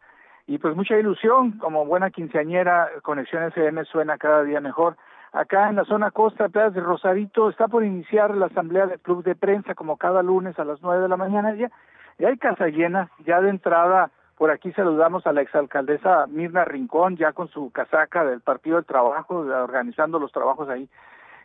y 0.47 0.57
pues 0.57 0.73
mucha 0.73 0.97
ilusión, 0.97 1.57
como 1.57 1.85
buena 1.85 2.11
quinceañera, 2.11 2.89
Conexión 3.01 3.43
FM 3.43 3.83
suena 3.85 4.17
cada 4.17 4.43
día 4.43 4.61
mejor. 4.61 4.95
Acá 5.31 5.69
en 5.69 5.75
la 5.75 5.85
zona 5.85 6.11
costa, 6.11 6.49
Playas 6.49 6.73
de 6.73 6.81
Rosarito, 6.81 7.49
está 7.49 7.67
por 7.67 7.83
iniciar 7.83 8.35
la 8.35 8.47
asamblea 8.47 8.87
del 8.87 8.99
club 8.99 9.23
de 9.23 9.35
prensa 9.35 9.75
como 9.75 9.97
cada 9.97 10.23
lunes 10.23 10.57
a 10.57 10.65
las 10.65 10.81
nueve 10.81 11.03
de 11.03 11.09
la 11.09 11.17
mañana. 11.17 11.53
Ya, 11.55 11.69
ya 12.17 12.29
hay 12.29 12.37
casa 12.37 12.67
llena, 12.67 13.09
ya 13.25 13.39
de 13.41 13.49
entrada 13.49 14.11
por 14.39 14.51
aquí 14.51 14.71
saludamos 14.71 15.27
a 15.27 15.33
la 15.33 15.41
exalcaldesa 15.41 16.25
Mirna 16.27 16.63
Rincón, 16.63 17.17
ya 17.17 17.33
con 17.33 17.49
su 17.49 17.71
casaca 17.71 18.23
del 18.23 18.39
Partido 18.39 18.77
del 18.77 18.85
Trabajo, 18.85 19.39
organizando 19.39 20.17
los 20.17 20.31
trabajos 20.31 20.69
ahí. 20.69 20.87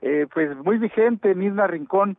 Eh, 0.00 0.28
pues 0.32 0.56
muy 0.58 0.78
vigente, 0.78 1.34
Mirna 1.34 1.66
Rincón, 1.66 2.16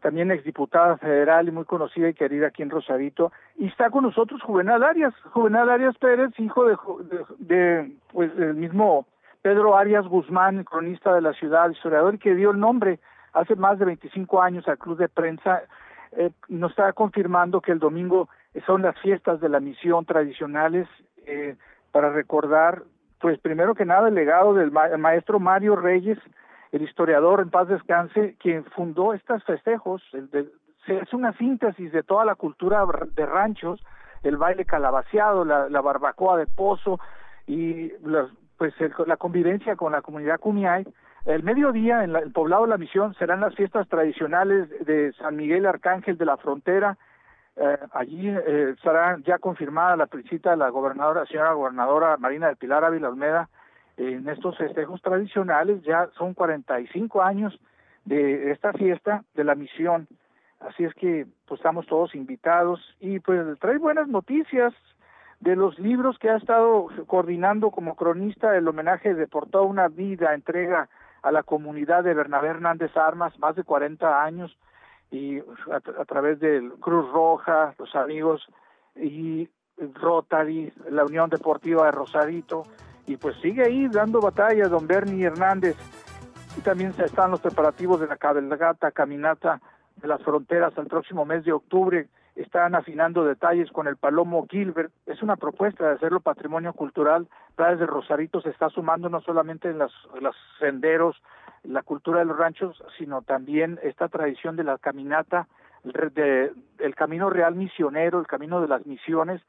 también 0.00 0.30
exdiputada 0.30 0.98
federal 0.98 1.48
y 1.48 1.50
muy 1.50 1.64
conocida 1.64 2.08
y 2.08 2.14
querida 2.14 2.46
aquí 2.46 2.62
en 2.62 2.70
Rosarito. 2.70 3.32
Y 3.56 3.66
está 3.66 3.90
con 3.90 4.04
nosotros 4.04 4.40
Juvenal 4.40 4.84
Arias, 4.84 5.12
Juvenal 5.32 5.68
Arias 5.68 5.98
Pérez, 5.98 6.30
hijo 6.38 6.64
de, 6.66 6.76
de, 7.08 7.24
de 7.38 7.92
pues 8.12 8.36
del 8.36 8.54
mismo 8.54 9.04
Pedro 9.48 9.78
Arias 9.78 10.06
Guzmán, 10.06 10.62
cronista 10.62 11.14
de 11.14 11.22
la 11.22 11.32
ciudad, 11.32 11.70
historiador 11.70 12.18
que 12.18 12.34
dio 12.34 12.50
el 12.50 12.60
nombre 12.60 13.00
hace 13.32 13.56
más 13.56 13.78
de 13.78 13.86
25 13.86 14.42
años 14.42 14.68
al 14.68 14.76
Club 14.76 14.98
de 14.98 15.08
Prensa, 15.08 15.62
eh, 16.12 16.32
nos 16.48 16.72
está 16.72 16.92
confirmando 16.92 17.62
que 17.62 17.72
el 17.72 17.78
domingo 17.78 18.28
son 18.66 18.82
las 18.82 19.00
fiestas 19.00 19.40
de 19.40 19.48
la 19.48 19.58
misión 19.58 20.04
tradicionales 20.04 20.86
eh, 21.24 21.56
para 21.92 22.10
recordar, 22.10 22.82
pues 23.22 23.38
primero 23.40 23.74
que 23.74 23.86
nada, 23.86 24.08
el 24.08 24.16
legado 24.16 24.52
del 24.52 24.70
maestro 24.70 25.40
Mario 25.40 25.76
Reyes, 25.76 26.18
el 26.70 26.82
historiador 26.82 27.40
en 27.40 27.48
paz 27.48 27.68
descanse, 27.68 28.36
quien 28.38 28.66
fundó 28.66 29.14
estos 29.14 29.42
festejos. 29.44 30.02
es 30.12 31.12
una 31.14 31.32
síntesis 31.38 31.90
de 31.90 32.02
toda 32.02 32.26
la 32.26 32.34
cultura 32.34 32.84
de 33.16 33.24
ranchos, 33.24 33.82
el 34.22 34.36
baile 34.36 34.66
calabaceado, 34.66 35.46
la, 35.46 35.70
la 35.70 35.80
barbacoa 35.80 36.36
de 36.36 36.46
pozo 36.46 37.00
y 37.46 37.92
los 38.02 38.30
pues 38.58 38.74
la 39.06 39.16
convivencia 39.16 39.76
con 39.76 39.92
la 39.92 40.02
comunidad 40.02 40.40
Cumiay. 40.40 40.84
El 41.24 41.42
mediodía 41.42 42.04
en 42.04 42.14
el 42.14 42.32
poblado 42.32 42.64
de 42.64 42.70
la 42.70 42.76
Misión 42.76 43.14
serán 43.14 43.40
las 43.40 43.54
fiestas 43.54 43.88
tradicionales 43.88 44.68
de 44.84 45.12
San 45.14 45.36
Miguel 45.36 45.66
Arcángel 45.66 46.18
de 46.18 46.24
la 46.24 46.36
Frontera. 46.36 46.98
Eh, 47.56 47.78
allí 47.92 48.28
eh, 48.28 48.74
estará 48.76 49.18
ya 49.24 49.38
confirmada 49.38 49.96
la 49.96 50.06
visita 50.06 50.50
de 50.50 50.56
la 50.56 50.70
gobernadora, 50.70 51.26
señora 51.26 51.52
gobernadora 51.52 52.16
Marina 52.16 52.48
del 52.48 52.56
Pilar 52.56 52.84
Ávila 52.84 53.08
Olmeda 53.08 53.48
en 53.96 54.28
estos 54.28 54.56
festejos 54.58 55.00
tradicionales. 55.02 55.82
Ya 55.82 56.08
son 56.16 56.34
45 56.34 57.22
años 57.22 57.58
de 58.04 58.50
esta 58.50 58.72
fiesta 58.72 59.22
de 59.34 59.44
la 59.44 59.54
Misión. 59.54 60.08
Así 60.60 60.84
es 60.84 60.94
que 60.94 61.26
pues 61.46 61.60
estamos 61.60 61.86
todos 61.86 62.14
invitados 62.16 62.80
y 63.00 63.20
pues 63.20 63.40
trae 63.60 63.78
buenas 63.78 64.08
noticias 64.08 64.74
de 65.40 65.54
los 65.54 65.78
libros 65.78 66.18
que 66.18 66.30
ha 66.30 66.36
estado 66.36 66.88
coordinando 67.06 67.70
como 67.70 67.94
cronista 67.94 68.56
el 68.56 68.66
homenaje 68.66 69.14
de 69.14 69.26
Por 69.26 69.48
toda 69.48 69.64
una 69.64 69.88
vida, 69.88 70.34
entrega 70.34 70.88
a 71.22 71.32
la 71.32 71.42
comunidad 71.42 72.04
de 72.04 72.14
Bernabé 72.14 72.48
Hernández 72.48 72.96
Armas, 72.96 73.38
más 73.38 73.56
de 73.56 73.64
40 73.64 74.22
años, 74.22 74.56
y 75.10 75.38
a, 75.38 76.04
través 76.04 76.38
del 76.40 76.72
Cruz 76.80 77.10
Roja, 77.10 77.74
los 77.78 77.94
amigos 77.94 78.46
y 78.94 79.48
Rotary, 79.94 80.72
la 80.90 81.04
Unión 81.04 81.30
Deportiva 81.30 81.86
de 81.86 81.92
Rosarito, 81.92 82.64
y 83.06 83.16
pues 83.16 83.36
sigue 83.40 83.64
ahí 83.64 83.88
dando 83.88 84.20
batalla 84.20 84.68
don 84.68 84.86
Bernie 84.86 85.24
Hernández. 85.24 85.76
Y 86.56 86.60
también 86.60 86.92
están 86.98 87.30
los 87.30 87.40
preparativos 87.40 88.00
de 88.00 88.06
la 88.06 88.16
cabalgata, 88.16 88.90
caminata 88.90 89.60
de 89.96 90.08
las 90.08 90.22
fronteras 90.22 90.76
el 90.76 90.86
próximo 90.86 91.24
mes 91.24 91.44
de 91.44 91.52
octubre, 91.52 92.08
están 92.38 92.74
afinando 92.74 93.24
detalles 93.24 93.70
con 93.70 93.88
el 93.88 93.96
Palomo 93.96 94.46
Gilbert. 94.48 94.92
Es 95.06 95.22
una 95.22 95.36
propuesta 95.36 95.88
de 95.88 95.94
hacerlo 95.94 96.20
patrimonio 96.20 96.72
cultural. 96.72 97.26
Playas 97.56 97.80
de 97.80 97.86
Rosarito 97.86 98.40
se 98.40 98.50
está 98.50 98.68
sumando 98.70 99.08
no 99.08 99.20
solamente 99.20 99.68
en 99.68 99.78
los 99.78 99.92
senderos 100.58 101.20
la 101.64 101.82
cultura 101.82 102.20
de 102.20 102.26
los 102.26 102.38
ranchos, 102.38 102.82
sino 102.96 103.22
también 103.22 103.80
esta 103.82 104.08
tradición 104.08 104.56
de 104.56 104.64
la 104.64 104.78
caminata, 104.78 105.48
el 105.84 106.94
camino 106.94 107.30
real 107.30 107.56
misionero, 107.56 108.20
el 108.20 108.26
camino 108.26 108.60
de 108.60 108.68
las 108.68 108.86
misiones, 108.86 109.42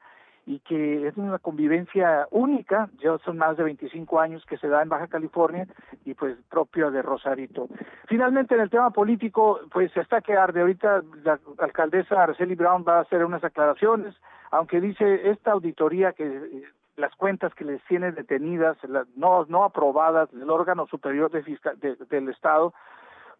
y 0.46 0.60
que 0.60 1.06
es 1.06 1.16
una 1.16 1.38
convivencia 1.38 2.26
única, 2.30 2.88
ya 2.98 3.18
son 3.18 3.38
más 3.38 3.56
de 3.56 3.64
25 3.64 4.20
años 4.20 4.44
que 4.46 4.56
se 4.58 4.68
da 4.68 4.82
en 4.82 4.88
Baja 4.88 5.06
California 5.06 5.66
y 6.04 6.14
pues 6.14 6.36
propia 6.48 6.90
de 6.90 7.02
Rosarito. 7.02 7.68
Finalmente 8.08 8.54
en 8.54 8.62
el 8.62 8.70
tema 8.70 8.90
político, 8.90 9.60
pues 9.70 9.94
está 9.96 10.20
que 10.20 10.34
arde, 10.34 10.60
ahorita 10.60 11.02
la 11.22 11.38
alcaldesa 11.58 12.22
Araceli 12.22 12.54
Brown 12.54 12.84
va 12.86 12.98
a 12.98 13.02
hacer 13.02 13.24
unas 13.24 13.44
aclaraciones, 13.44 14.14
aunque 14.50 14.80
dice 14.80 15.30
esta 15.30 15.52
auditoría 15.52 16.12
que 16.12 16.64
las 16.96 17.14
cuentas 17.16 17.54
que 17.54 17.64
les 17.64 17.82
tiene 17.84 18.12
detenidas, 18.12 18.76
no, 19.16 19.46
no 19.48 19.64
aprobadas 19.64 20.30
del 20.32 20.50
órgano 20.50 20.86
superior 20.86 21.30
de 21.30 21.42
fiscal, 21.42 21.78
del 21.78 22.28
Estado, 22.28 22.74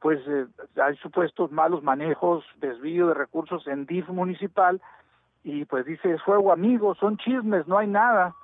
pues 0.00 0.18
eh, 0.26 0.46
hay 0.82 0.96
supuestos 0.96 1.52
malos 1.52 1.82
manejos, 1.82 2.44
desvío 2.56 3.08
de 3.08 3.14
recursos 3.14 3.66
en 3.66 3.84
DIF 3.86 4.08
municipal, 4.08 4.80
y 5.42 5.64
pues 5.64 5.86
dice, 5.86 6.12
es 6.12 6.22
fuego 6.22 6.52
amigo, 6.52 6.94
son 6.94 7.16
chismes, 7.16 7.66
no 7.66 7.78
hay 7.78 7.86
nada. 7.86 8.34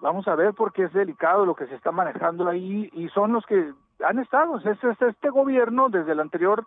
Vamos 0.00 0.28
a 0.28 0.34
ver 0.34 0.54
porque 0.54 0.84
es 0.84 0.92
delicado 0.92 1.46
lo 1.46 1.54
que 1.54 1.66
se 1.66 1.74
está 1.74 1.90
manejando 1.90 2.48
ahí 2.48 2.90
y 2.92 3.08
son 3.08 3.32
los 3.32 3.44
que 3.46 3.72
han 4.04 4.18
estado, 4.18 4.58
es, 4.58 4.78
este 5.00 5.30
gobierno 5.30 5.88
desde 5.88 6.12
el 6.12 6.20
anterior 6.20 6.64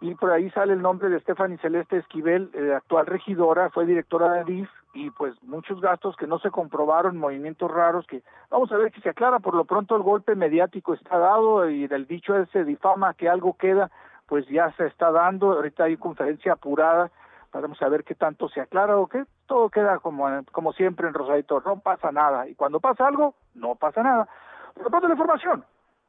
y 0.00 0.14
por 0.14 0.30
ahí 0.30 0.48
sale 0.50 0.74
el 0.74 0.80
nombre 0.80 1.08
de 1.08 1.18
Stephanie 1.18 1.58
Celeste 1.58 1.96
Esquivel, 1.96 2.50
eh, 2.54 2.72
actual 2.72 3.06
regidora, 3.06 3.68
fue 3.70 3.84
directora 3.84 4.32
de 4.32 4.44
DIF 4.44 4.70
y 4.94 5.10
pues 5.10 5.34
muchos 5.42 5.80
gastos 5.80 6.16
que 6.16 6.28
no 6.28 6.38
se 6.38 6.52
comprobaron, 6.52 7.18
movimientos 7.18 7.68
raros 7.68 8.06
que 8.06 8.22
vamos 8.48 8.70
a 8.70 8.76
ver 8.76 8.92
que 8.92 9.00
se 9.00 9.08
aclara, 9.08 9.40
por 9.40 9.54
lo 9.54 9.64
pronto 9.64 9.96
el 9.96 10.02
golpe 10.02 10.36
mediático 10.36 10.94
está 10.94 11.18
dado 11.18 11.68
y 11.68 11.88
del 11.88 12.06
dicho 12.06 12.36
ese 12.36 12.64
difama 12.64 13.14
que 13.14 13.28
algo 13.28 13.54
queda, 13.54 13.90
pues 14.26 14.46
ya 14.46 14.70
se 14.76 14.86
está 14.86 15.10
dando, 15.10 15.52
ahorita 15.52 15.84
hay 15.84 15.96
conferencia 15.96 16.52
apurada 16.52 17.10
Vamos 17.52 17.80
a 17.82 17.88
ver 17.88 18.04
qué 18.04 18.14
tanto 18.14 18.48
se 18.48 18.60
aclara 18.60 18.96
o 18.96 19.06
qué. 19.06 19.24
Todo 19.46 19.68
queda 19.70 19.98
como, 19.98 20.26
como 20.52 20.72
siempre 20.72 21.08
en 21.08 21.14
Rosadito, 21.14 21.62
no 21.64 21.80
pasa 21.80 22.12
nada. 22.12 22.48
Y 22.48 22.54
cuando 22.54 22.80
pasa 22.80 23.06
algo, 23.06 23.34
no 23.54 23.74
pasa 23.74 24.02
nada. 24.02 24.28
Por 24.74 24.92
lo 24.92 25.08
la 25.08 25.14
información. 25.14 25.64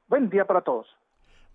Buen 0.08 0.30
día 0.30 0.46
para 0.46 0.62
todos. 0.62 0.88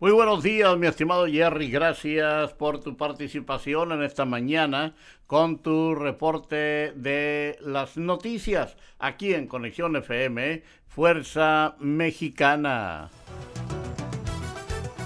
Muy 0.01 0.11
buenos 0.11 0.43
días, 0.43 0.77
mi 0.77 0.87
estimado 0.87 1.27
Jerry. 1.27 1.71
Gracias 1.71 2.53
por 2.53 2.81
tu 2.81 2.97
participación 2.97 3.93
en 3.93 4.03
esta 4.03 4.25
mañana 4.25 4.95
con 5.27 5.63
tu 5.63 5.95
reporte 5.95 6.93
de 6.97 7.57
las 7.61 7.97
noticias 7.97 8.77
aquí 8.99 9.35
en 9.35 9.47
Conexión 9.47 9.95
FM, 9.95 10.63
Fuerza 10.89 11.77
Mexicana. 11.79 13.09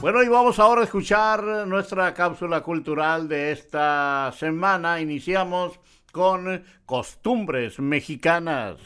Bueno, 0.00 0.22
y 0.22 0.28
vamos 0.28 0.60
ahora 0.60 0.82
a 0.82 0.84
escuchar 0.84 1.66
nuestra 1.66 2.14
cápsula 2.14 2.60
cultural 2.60 3.26
de 3.26 3.50
esta 3.50 4.32
semana. 4.38 5.00
Iniciamos 5.00 5.80
con 6.12 6.62
costumbres 6.86 7.80
mexicanas. 7.80 8.76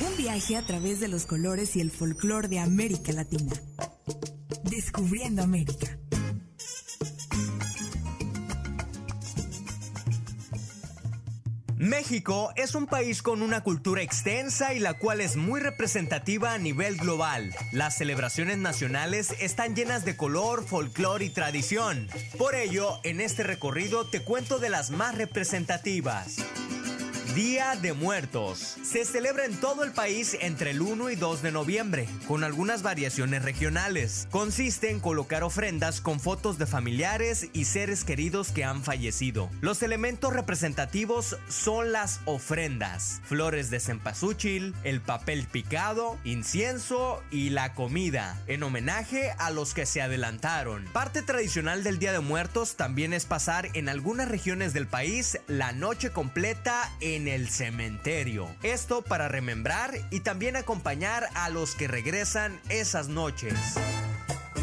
Un 0.00 0.16
viaje 0.16 0.56
a 0.56 0.62
través 0.62 1.00
de 1.00 1.08
los 1.08 1.26
colores 1.26 1.76
y 1.76 1.82
el 1.82 1.90
folclore 1.90 2.48
de 2.48 2.60
América 2.60 3.12
Latina. 3.12 3.52
Descubriendo 4.64 5.42
América. 5.42 5.98
México 11.80 12.52
es 12.56 12.74
un 12.74 12.86
país 12.86 13.22
con 13.22 13.40
una 13.40 13.62
cultura 13.62 14.02
extensa 14.02 14.74
y 14.74 14.80
la 14.80 14.98
cual 14.98 15.22
es 15.22 15.36
muy 15.36 15.60
representativa 15.60 16.52
a 16.52 16.58
nivel 16.58 16.98
global. 16.98 17.54
Las 17.72 17.96
celebraciones 17.96 18.58
nacionales 18.58 19.34
están 19.40 19.74
llenas 19.74 20.04
de 20.04 20.14
color, 20.14 20.62
folclore 20.62 21.24
y 21.24 21.30
tradición. 21.30 22.06
Por 22.36 22.54
ello, 22.54 23.00
en 23.02 23.22
este 23.22 23.44
recorrido 23.44 24.06
te 24.06 24.20
cuento 24.20 24.58
de 24.58 24.68
las 24.68 24.90
más 24.90 25.14
representativas. 25.14 26.36
Día 27.34 27.76
de 27.80 27.92
Muertos. 27.92 28.76
Se 28.82 29.04
celebra 29.04 29.44
en 29.44 29.54
todo 29.54 29.84
el 29.84 29.92
país 29.92 30.36
entre 30.40 30.72
el 30.72 30.82
1 30.82 31.10
y 31.10 31.16
2 31.16 31.42
de 31.42 31.52
noviembre, 31.52 32.08
con 32.26 32.42
algunas 32.42 32.82
variaciones 32.82 33.42
regionales. 33.42 34.26
Consiste 34.32 34.90
en 34.90 34.98
colocar 34.98 35.44
ofrendas 35.44 36.00
con 36.00 36.18
fotos 36.18 36.58
de 36.58 36.66
familiares 36.66 37.48
y 37.52 37.66
seres 37.66 38.02
queridos 38.02 38.50
que 38.50 38.64
han 38.64 38.82
fallecido. 38.82 39.48
Los 39.60 39.84
elementos 39.84 40.32
representativos 40.32 41.36
son 41.48 41.92
las 41.92 42.20
ofrendas, 42.24 43.20
flores 43.24 43.70
de 43.70 43.78
cempasúchil, 43.78 44.74
el 44.82 45.00
papel 45.00 45.46
picado, 45.46 46.18
incienso 46.24 47.22
y 47.30 47.50
la 47.50 47.74
comida, 47.74 48.42
en 48.48 48.64
homenaje 48.64 49.30
a 49.38 49.50
los 49.50 49.72
que 49.72 49.86
se 49.86 50.02
adelantaron. 50.02 50.84
Parte 50.92 51.22
tradicional 51.22 51.84
del 51.84 52.00
Día 52.00 52.12
de 52.12 52.20
Muertos 52.20 52.74
también 52.74 53.12
es 53.12 53.24
pasar 53.24 53.68
en 53.74 53.88
algunas 53.88 54.28
regiones 54.28 54.72
del 54.72 54.88
país 54.88 55.38
la 55.46 55.70
noche 55.70 56.10
completa 56.10 56.90
en 57.00 57.19
en 57.20 57.28
el 57.28 57.48
cementerio. 57.48 58.48
Esto 58.62 59.02
para 59.02 59.28
remembrar 59.28 59.92
y 60.10 60.20
también 60.20 60.56
acompañar 60.56 61.28
a 61.34 61.50
los 61.50 61.74
que 61.74 61.86
regresan 61.86 62.58
esas 62.70 63.08
noches. 63.08 63.54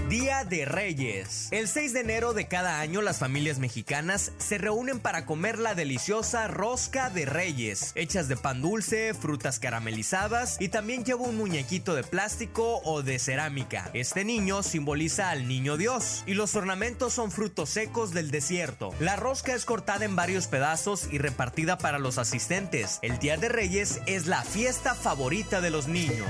Día 0.09 0.45
de 0.45 0.63
Reyes. 0.63 1.49
El 1.51 1.67
6 1.67 1.91
de 1.91 1.99
enero 1.99 2.33
de 2.33 2.47
cada 2.47 2.79
año 2.79 3.01
las 3.01 3.19
familias 3.19 3.59
mexicanas 3.59 4.31
se 4.37 4.57
reúnen 4.57 5.01
para 5.01 5.25
comer 5.25 5.59
la 5.59 5.75
deliciosa 5.75 6.47
rosca 6.47 7.09
de 7.09 7.25
Reyes, 7.25 7.91
hechas 7.95 8.29
de 8.29 8.37
pan 8.37 8.61
dulce, 8.61 9.13
frutas 9.13 9.59
caramelizadas 9.59 10.61
y 10.61 10.69
también 10.69 11.03
lleva 11.03 11.23
un 11.23 11.35
muñequito 11.35 11.93
de 11.93 12.03
plástico 12.03 12.79
o 12.85 13.03
de 13.03 13.19
cerámica. 13.19 13.91
Este 13.93 14.23
niño 14.23 14.63
simboliza 14.63 15.29
al 15.29 15.45
niño 15.45 15.75
Dios 15.75 16.23
y 16.25 16.35
los 16.35 16.55
ornamentos 16.55 17.11
son 17.11 17.29
frutos 17.29 17.69
secos 17.69 18.13
del 18.13 18.31
desierto. 18.31 18.93
La 19.01 19.17
rosca 19.17 19.55
es 19.55 19.65
cortada 19.65 20.05
en 20.05 20.15
varios 20.15 20.47
pedazos 20.47 21.09
y 21.11 21.17
repartida 21.17 21.77
para 21.77 21.99
los 21.99 22.17
asistentes. 22.17 22.99
El 23.01 23.19
Día 23.19 23.35
de 23.35 23.49
Reyes 23.49 23.99
es 24.05 24.25
la 24.25 24.41
fiesta 24.43 24.95
favorita 24.95 25.59
de 25.59 25.69
los 25.69 25.89
niños. 25.89 26.29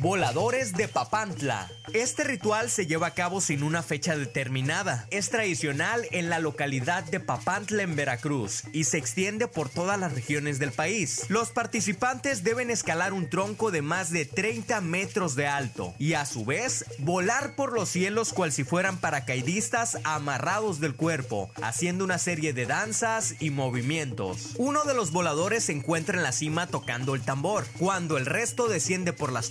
Voladores 0.00 0.72
de 0.72 0.88
Papantla. 0.88 1.70
Este 1.92 2.24
ritual 2.24 2.70
se 2.70 2.86
lleva 2.86 3.08
a 3.08 3.14
cabo 3.14 3.42
sin 3.42 3.62
una 3.62 3.82
fecha 3.82 4.16
determinada. 4.16 5.06
Es 5.10 5.28
tradicional 5.28 6.06
en 6.10 6.30
la 6.30 6.38
localidad 6.38 7.04
de 7.04 7.20
Papantla 7.20 7.82
en 7.82 7.96
Veracruz 7.96 8.62
y 8.72 8.84
se 8.84 8.96
extiende 8.96 9.46
por 9.46 9.68
todas 9.68 10.00
las 10.00 10.14
regiones 10.14 10.58
del 10.58 10.72
país. 10.72 11.26
Los 11.28 11.50
participantes 11.50 12.42
deben 12.44 12.70
escalar 12.70 13.12
un 13.12 13.28
tronco 13.28 13.70
de 13.70 13.82
más 13.82 14.10
de 14.10 14.24
30 14.24 14.80
metros 14.80 15.34
de 15.34 15.48
alto 15.48 15.92
y 15.98 16.14
a 16.14 16.24
su 16.24 16.46
vez 16.46 16.86
volar 17.00 17.54
por 17.54 17.74
los 17.74 17.90
cielos 17.90 18.32
cual 18.32 18.52
si 18.52 18.64
fueran 18.64 18.96
paracaidistas 18.96 19.98
amarrados 20.04 20.80
del 20.80 20.94
cuerpo, 20.94 21.50
haciendo 21.60 22.04
una 22.04 22.16
serie 22.16 22.54
de 22.54 22.64
danzas 22.64 23.34
y 23.38 23.50
movimientos. 23.50 24.54
Uno 24.56 24.84
de 24.84 24.94
los 24.94 25.10
voladores 25.10 25.64
se 25.64 25.72
encuentra 25.72 26.16
en 26.16 26.22
la 26.22 26.32
cima 26.32 26.68
tocando 26.68 27.14
el 27.14 27.20
tambor, 27.20 27.66
cuando 27.78 28.16
el 28.16 28.24
resto 28.24 28.66
desciende 28.66 29.12
por 29.12 29.30
las 29.30 29.50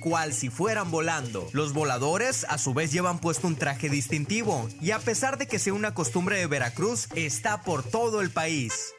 cual 0.00 0.32
si 0.34 0.50
fueran 0.50 0.90
volando. 0.90 1.48
Los 1.52 1.72
voladores 1.72 2.44
a 2.48 2.58
su 2.58 2.74
vez 2.74 2.92
llevan 2.92 3.18
puesto 3.18 3.46
un 3.46 3.56
traje 3.56 3.88
distintivo 3.88 4.68
y 4.80 4.90
a 4.90 4.98
pesar 4.98 5.38
de 5.38 5.46
que 5.46 5.58
sea 5.58 5.72
una 5.72 5.94
costumbre 5.94 6.36
de 6.36 6.46
Veracruz, 6.46 7.08
está 7.14 7.62
por 7.62 7.82
todo 7.82 8.20
el 8.20 8.30
país. 8.30 8.92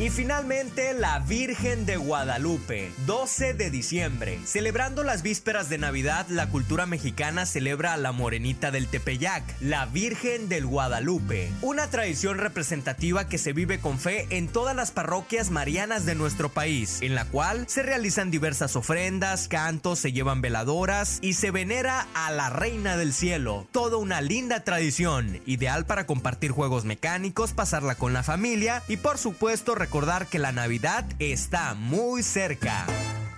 Y 0.00 0.10
finalmente 0.10 0.94
la 0.94 1.18
Virgen 1.18 1.84
de 1.84 1.96
Guadalupe, 1.96 2.92
12 3.06 3.54
de 3.54 3.68
diciembre. 3.68 4.38
Celebrando 4.44 5.02
las 5.02 5.22
vísperas 5.22 5.68
de 5.68 5.78
Navidad, 5.78 6.26
la 6.28 6.48
cultura 6.50 6.86
mexicana 6.86 7.46
celebra 7.46 7.94
a 7.94 7.96
la 7.96 8.12
morenita 8.12 8.70
del 8.70 8.86
Tepeyac, 8.86 9.42
la 9.60 9.86
Virgen 9.86 10.48
del 10.48 10.66
Guadalupe. 10.66 11.50
Una 11.62 11.90
tradición 11.90 12.38
representativa 12.38 13.28
que 13.28 13.38
se 13.38 13.52
vive 13.52 13.80
con 13.80 13.98
fe 13.98 14.28
en 14.30 14.46
todas 14.46 14.76
las 14.76 14.92
parroquias 14.92 15.50
marianas 15.50 16.06
de 16.06 16.14
nuestro 16.14 16.48
país, 16.48 17.02
en 17.02 17.16
la 17.16 17.24
cual 17.24 17.64
se 17.68 17.82
realizan 17.82 18.30
diversas 18.30 18.76
ofrendas, 18.76 19.48
cantos, 19.48 19.98
se 19.98 20.12
llevan 20.12 20.40
veladoras 20.40 21.18
y 21.22 21.32
se 21.32 21.50
venera 21.50 22.06
a 22.14 22.30
la 22.30 22.50
Reina 22.50 22.96
del 22.96 23.12
Cielo. 23.12 23.66
Toda 23.72 23.96
una 23.96 24.20
linda 24.20 24.62
tradición, 24.62 25.40
ideal 25.44 25.86
para 25.86 26.06
compartir 26.06 26.52
juegos 26.52 26.84
mecánicos, 26.84 27.52
pasarla 27.52 27.96
con 27.96 28.12
la 28.12 28.22
familia 28.22 28.84
y 28.86 28.96
por 28.96 29.18
supuesto 29.18 29.67
recordar 29.74 30.26
que 30.26 30.38
la 30.38 30.52
Navidad 30.52 31.04
está 31.18 31.74
muy 31.74 32.22
cerca. 32.22 32.86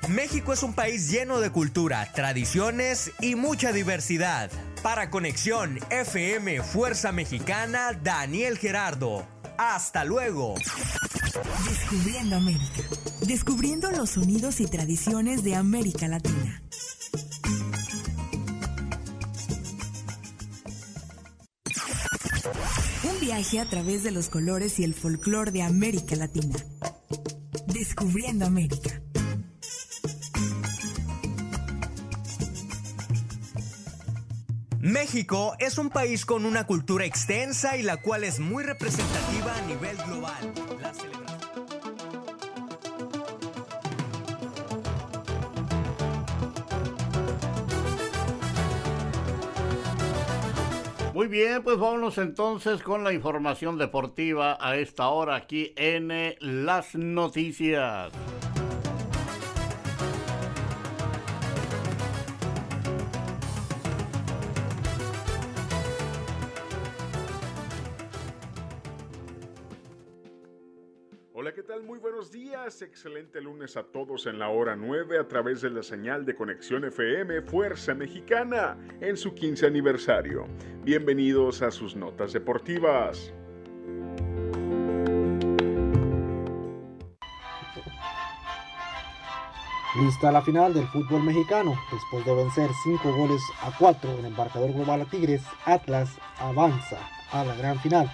México 0.08 0.52
es 0.52 0.62
un 0.62 0.74
país 0.74 1.10
lleno 1.10 1.40
de 1.40 1.50
cultura, 1.50 2.10
tradiciones 2.12 3.12
y 3.20 3.36
mucha 3.36 3.72
diversidad. 3.72 4.50
Para 4.82 5.10
Conexión 5.10 5.78
FM 5.90 6.62
Fuerza 6.62 7.12
Mexicana, 7.12 7.92
Daniel 7.92 8.58
Gerardo. 8.58 9.26
Hasta 9.58 10.04
luego. 10.04 10.54
Descubriendo 11.68 12.36
América. 12.36 12.82
Descubriendo 13.20 13.90
los 13.92 14.10
sonidos 14.10 14.60
y 14.60 14.66
tradiciones 14.66 15.44
de 15.44 15.54
América 15.54 16.08
Latina. 16.08 16.62
Viaje 23.30 23.60
a 23.60 23.64
través 23.64 24.02
de 24.02 24.10
los 24.10 24.28
colores 24.28 24.80
y 24.80 24.84
el 24.84 24.92
folclore 24.92 25.52
de 25.52 25.62
América 25.62 26.16
Latina. 26.16 26.56
Descubriendo 27.68 28.44
América. 28.44 29.00
México 34.80 35.54
es 35.60 35.78
un 35.78 35.90
país 35.90 36.26
con 36.26 36.44
una 36.44 36.66
cultura 36.66 37.04
extensa 37.04 37.76
y 37.76 37.84
la 37.84 37.98
cual 37.98 38.24
es 38.24 38.40
muy 38.40 38.64
representativa 38.64 39.56
a 39.56 39.62
nivel 39.62 39.96
global. 39.98 40.52
Muy 51.20 51.28
bien, 51.28 51.62
pues 51.62 51.76
vámonos 51.78 52.16
entonces 52.16 52.82
con 52.82 53.04
la 53.04 53.12
información 53.12 53.76
deportiva 53.76 54.56
a 54.58 54.76
esta 54.76 55.10
hora 55.10 55.36
aquí 55.36 55.74
en 55.76 56.10
las 56.40 56.94
noticias. 56.94 58.10
Hola, 71.42 71.54
¿qué 71.54 71.62
tal? 71.62 71.82
Muy 71.82 71.98
buenos 71.98 72.30
días. 72.30 72.82
Excelente 72.82 73.40
lunes 73.40 73.74
a 73.78 73.82
todos 73.82 74.26
en 74.26 74.38
la 74.38 74.50
hora 74.50 74.76
9 74.76 75.18
a 75.18 75.26
través 75.26 75.62
de 75.62 75.70
la 75.70 75.82
señal 75.82 76.26
de 76.26 76.34
conexión 76.34 76.84
FM 76.84 77.40
Fuerza 77.40 77.94
Mexicana 77.94 78.76
en 79.00 79.16
su 79.16 79.32
15 79.32 79.66
aniversario. 79.66 80.46
Bienvenidos 80.84 81.62
a 81.62 81.70
sus 81.70 81.96
notas 81.96 82.34
deportivas. 82.34 83.32
Lista 89.98 90.30
la 90.30 90.42
final 90.42 90.74
del 90.74 90.86
fútbol 90.88 91.22
mexicano. 91.22 91.74
Después 91.90 92.26
de 92.26 92.34
vencer 92.34 92.68
5 92.84 93.16
goles 93.16 93.40
a 93.62 93.74
4 93.78 94.18
en 94.18 94.26
el 94.26 94.34
marcador 94.34 94.74
global 94.74 95.00
a 95.00 95.04
Tigres, 95.06 95.40
Atlas 95.64 96.18
avanza 96.38 96.98
a 97.32 97.46
la 97.46 97.56
gran 97.56 97.80
final. 97.80 98.10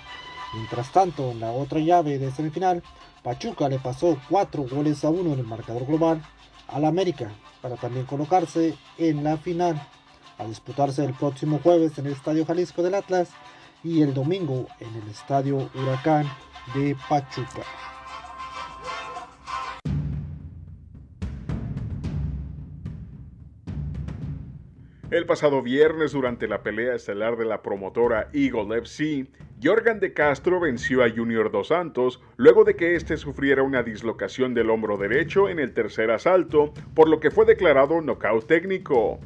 Mientras 0.55 0.93
tanto, 0.93 1.33
en 1.33 1.41
la 1.41 1.51
otra 1.51 1.81
llave 1.81 2.19
de 2.19 2.31
semifinal, 2.31 2.85
Pachuca 3.27 3.69
le 3.69 3.81
pasó 3.81 4.17
4 4.31 4.69
goles 4.71 5.05
a 5.05 5.11
1 5.11 5.33
en 5.33 5.41
el 5.41 5.47
marcador 5.47 5.85
global 5.85 6.23
al 6.69 6.85
América 6.85 7.33
para 7.61 7.75
también 7.75 8.07
colocarse 8.07 8.77
en 8.99 9.25
la 9.25 9.37
final 9.37 9.83
a 10.39 10.45
disputarse 10.45 11.05
el 11.05 11.12
próximo 11.12 11.59
jueves 11.61 11.99
en 11.99 12.07
el 12.07 12.12
Estadio 12.12 12.47
Jalisco 12.47 12.85
del 12.85 12.95
Atlas 12.95 13.31
y 13.83 14.03
el 14.03 14.15
domingo 14.15 14.69
en 14.79 14.95
el 14.95 15.09
Estadio 15.09 15.69
Huracán 15.75 16.31
de 16.73 16.97
Pachuca. 17.09 17.65
El 25.16 25.24
pasado 25.24 25.62
viernes, 25.62 26.12
durante 26.12 26.46
la 26.46 26.62
pelea 26.62 26.94
estelar 26.94 27.38
de 27.38 27.46
la 27.46 27.62
promotora 27.62 28.29
Eagle 28.35 28.81
FC, 28.81 29.24
Jorgan 29.62 29.98
de 29.98 30.12
Castro 30.12 30.61
venció 30.61 31.02
a 31.02 31.09
Junior 31.09 31.50
Dos 31.50 31.68
Santos 31.68 32.20
luego 32.37 32.64
de 32.64 32.76
que 32.76 32.96
éste 32.96 33.16
sufriera 33.16 33.62
una 33.62 33.83
dislocación 33.83 34.52
del 34.52 34.68
hombro 34.68 34.98
derecho 34.98 35.48
en 35.48 35.59
el 35.59 35.72
tercer 35.72 36.11
asalto, 36.11 36.74
por 36.94 37.09
lo 37.09 37.18
que 37.18 37.31
fue 37.31 37.46
declarado 37.46 38.02
nocaut 38.02 38.46
técnico. 38.46 39.18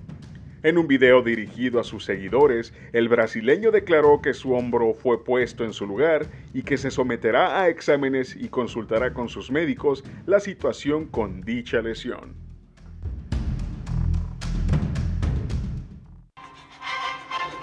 En 0.62 0.78
un 0.78 0.86
video 0.86 1.22
dirigido 1.22 1.80
a 1.80 1.84
sus 1.84 2.04
seguidores, 2.04 2.72
el 2.92 3.08
brasileño 3.08 3.72
declaró 3.72 4.22
que 4.22 4.32
su 4.32 4.52
hombro 4.52 4.94
fue 4.94 5.24
puesto 5.24 5.64
en 5.64 5.72
su 5.72 5.88
lugar 5.88 6.28
y 6.54 6.62
que 6.62 6.78
se 6.78 6.92
someterá 6.92 7.60
a 7.60 7.68
exámenes 7.68 8.36
y 8.36 8.48
consultará 8.48 9.12
con 9.12 9.28
sus 9.28 9.50
médicos 9.50 10.04
la 10.24 10.38
situación 10.38 11.06
con 11.06 11.40
dicha 11.40 11.82
lesión. 11.82 12.49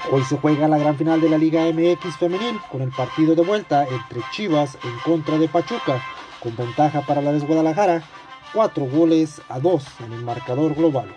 Hoy 0.09 0.23
se 0.23 0.37
juega 0.37 0.69
la 0.69 0.77
gran 0.77 0.95
final 0.95 1.19
de 1.19 1.27
la 1.27 1.37
Liga 1.37 1.65
MX 1.65 2.15
femenil 2.17 2.57
con 2.71 2.81
el 2.81 2.91
partido 2.91 3.35
de 3.35 3.41
vuelta 3.41 3.83
entre 3.83 4.21
Chivas 4.31 4.77
en 4.81 4.97
contra 5.03 5.37
de 5.37 5.49
Pachuca, 5.49 6.01
con 6.41 6.55
ventaja 6.55 7.01
para 7.01 7.21
la 7.21 7.33
de 7.33 7.45
Guadalajara, 7.45 8.01
4 8.53 8.85
goles 8.85 9.41
a 9.49 9.59
2 9.59 9.85
en 10.05 10.13
el 10.13 10.23
marcador 10.23 10.75
global. 10.75 11.13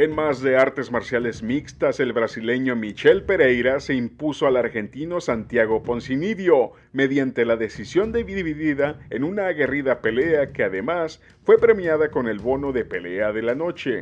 En 0.00 0.14
más 0.14 0.40
de 0.40 0.56
artes 0.56 0.90
marciales 0.90 1.42
mixtas, 1.42 2.00
el 2.00 2.14
brasileño 2.14 2.74
Michel 2.74 3.22
Pereira 3.22 3.80
se 3.80 3.92
impuso 3.92 4.46
al 4.46 4.56
argentino 4.56 5.20
Santiago 5.20 5.82
Poncinidio 5.82 6.72
mediante 6.94 7.44
la 7.44 7.56
decisión 7.56 8.10
dividida 8.10 8.98
en 9.10 9.24
una 9.24 9.48
aguerrida 9.48 10.00
pelea 10.00 10.54
que 10.54 10.64
además 10.64 11.20
fue 11.44 11.58
premiada 11.58 12.10
con 12.10 12.28
el 12.28 12.38
bono 12.38 12.72
de 12.72 12.86
pelea 12.86 13.32
de 13.32 13.42
la 13.42 13.54
noche. 13.54 14.00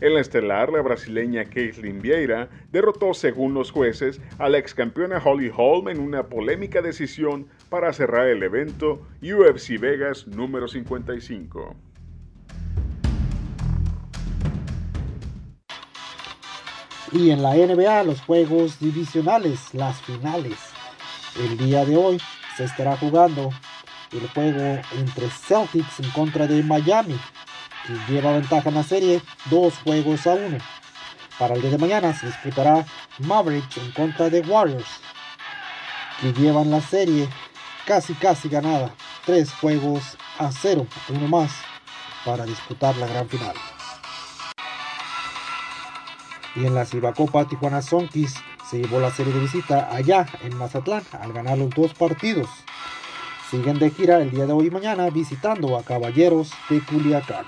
En 0.00 0.14
la 0.14 0.20
estelar, 0.20 0.72
la 0.72 0.82
brasileña 0.82 1.44
Caitlin 1.44 2.02
Vieira 2.02 2.48
derrotó, 2.72 3.14
según 3.14 3.54
los 3.54 3.70
jueces, 3.70 4.20
a 4.40 4.48
la 4.48 4.58
ex 4.58 4.74
campeona 4.74 5.22
Holly 5.24 5.52
Holm 5.56 5.88
en 5.88 6.00
una 6.00 6.24
polémica 6.24 6.82
decisión 6.82 7.46
para 7.70 7.92
cerrar 7.92 8.26
el 8.26 8.42
evento 8.42 9.06
UFC 9.22 9.78
Vegas 9.78 10.26
número 10.26 10.66
55. 10.66 11.76
Y 17.12 17.30
en 17.30 17.42
la 17.42 17.54
NBA, 17.54 18.02
los 18.04 18.20
juegos 18.20 18.78
divisionales, 18.80 19.72
las 19.72 20.00
finales. 20.02 20.58
El 21.36 21.56
día 21.56 21.84
de 21.86 21.96
hoy 21.96 22.20
se 22.56 22.64
estará 22.64 22.96
jugando 22.98 23.50
el 24.12 24.28
juego 24.28 24.82
entre 24.94 25.30
Celtics 25.30 26.00
en 26.00 26.10
contra 26.10 26.46
de 26.46 26.62
Miami, 26.62 27.18
quien 27.86 28.06
lleva 28.08 28.32
ventaja 28.32 28.68
en 28.68 28.74
la 28.74 28.82
serie, 28.82 29.22
dos 29.46 29.74
juegos 29.84 30.26
a 30.26 30.34
uno. 30.34 30.58
Para 31.38 31.54
el 31.54 31.62
día 31.62 31.70
de 31.70 31.78
mañana 31.78 32.12
se 32.12 32.26
disputará 32.26 32.84
Mavericks 33.18 33.78
en 33.78 33.92
contra 33.92 34.28
de 34.28 34.40
Warriors, 34.40 35.00
que 36.20 36.32
llevan 36.34 36.70
la 36.70 36.80
serie 36.80 37.28
casi 37.86 38.12
casi 38.14 38.48
ganada, 38.48 38.92
tres 39.24 39.50
juegos 39.52 40.18
a 40.38 40.50
cero, 40.52 40.86
uno 41.08 41.26
más, 41.28 41.52
para 42.24 42.44
disputar 42.44 42.94
la 42.96 43.06
gran 43.06 43.28
final. 43.28 43.54
Y 46.60 46.66
en 46.66 46.74
la 46.74 46.84
Cibacopa 46.84 47.46
Tijuana 47.46 47.82
Sonkis 47.82 48.34
se 48.68 48.78
llevó 48.78 48.98
la 48.98 49.12
serie 49.12 49.32
de 49.32 49.38
visita 49.38 49.94
allá 49.94 50.26
en 50.42 50.56
Mazatlán 50.56 51.04
al 51.12 51.32
ganar 51.32 51.56
los 51.56 51.70
dos 51.70 51.94
partidos. 51.94 52.48
Siguen 53.48 53.78
de 53.78 53.90
gira 53.90 54.20
el 54.20 54.32
día 54.32 54.44
de 54.44 54.52
hoy 54.52 54.66
y 54.66 54.70
mañana 54.70 55.08
visitando 55.10 55.78
a 55.78 55.84
Caballeros 55.84 56.52
de 56.68 56.80
Culiacán. 56.80 57.46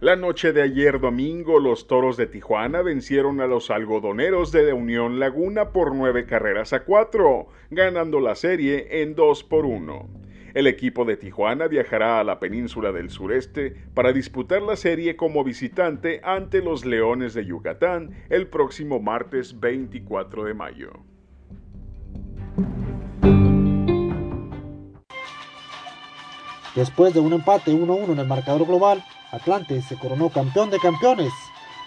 La 0.00 0.16
noche 0.16 0.52
de 0.52 0.62
ayer 0.62 1.00
domingo, 1.00 1.60
los 1.60 1.86
Toros 1.86 2.16
de 2.16 2.26
Tijuana 2.26 2.82
vencieron 2.82 3.40
a 3.40 3.46
los 3.46 3.70
algodoneros 3.70 4.52
de 4.52 4.72
Unión 4.72 5.18
Laguna 5.18 5.70
por 5.70 5.94
nueve 5.94 6.26
carreras 6.26 6.72
a 6.72 6.84
cuatro, 6.84 7.48
ganando 7.70 8.20
la 8.20 8.34
serie 8.34 9.02
en 9.02 9.14
2 9.14 9.44
por 9.44 9.64
1. 9.66 10.29
El 10.54 10.66
equipo 10.66 11.04
de 11.04 11.16
Tijuana 11.16 11.68
viajará 11.68 12.18
a 12.18 12.24
la 12.24 12.40
península 12.40 12.92
del 12.92 13.10
sureste 13.10 13.74
para 13.94 14.12
disputar 14.12 14.62
la 14.62 14.76
serie 14.76 15.16
como 15.16 15.44
visitante 15.44 16.20
ante 16.24 16.60
los 16.60 16.84
Leones 16.84 17.34
de 17.34 17.44
Yucatán 17.44 18.10
el 18.28 18.48
próximo 18.48 19.00
martes 19.00 19.60
24 19.60 20.44
de 20.44 20.54
mayo. 20.54 20.92
Después 26.74 27.14
de 27.14 27.20
un 27.20 27.32
empate 27.32 27.72
1-1 27.72 28.12
en 28.12 28.18
el 28.18 28.26
marcador 28.26 28.66
global, 28.66 29.04
Atlante 29.32 29.82
se 29.82 29.96
coronó 29.96 30.30
campeón 30.30 30.70
de 30.70 30.78
campeones 30.78 31.32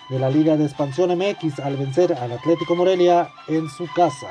de 0.09 0.19
la 0.19 0.29
Liga 0.29 0.57
de 0.57 0.65
Expansión 0.65 1.17
MX 1.17 1.59
al 1.59 1.77
vencer 1.77 2.13
al 2.13 2.33
Atlético 2.33 2.75
Morelia 2.75 3.29
en 3.47 3.69
su 3.69 3.87
casa. 3.95 4.27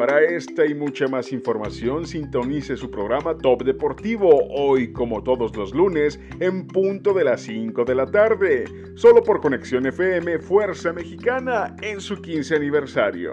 Para 0.00 0.22
esta 0.22 0.64
y 0.64 0.74
mucha 0.74 1.08
más 1.08 1.30
información, 1.30 2.06
sintonice 2.06 2.74
su 2.74 2.90
programa 2.90 3.36
Top 3.36 3.64
Deportivo, 3.64 4.30
hoy 4.48 4.94
como 4.94 5.22
todos 5.22 5.54
los 5.54 5.74
lunes, 5.74 6.18
en 6.40 6.66
punto 6.66 7.12
de 7.12 7.24
las 7.24 7.42
5 7.42 7.84
de 7.84 7.94
la 7.94 8.06
tarde, 8.06 8.64
solo 8.94 9.22
por 9.22 9.42
Conexión 9.42 9.84
FM 9.84 10.38
Fuerza 10.38 10.94
Mexicana 10.94 11.76
en 11.82 12.00
su 12.00 12.16
15 12.16 12.56
aniversario. 12.56 13.32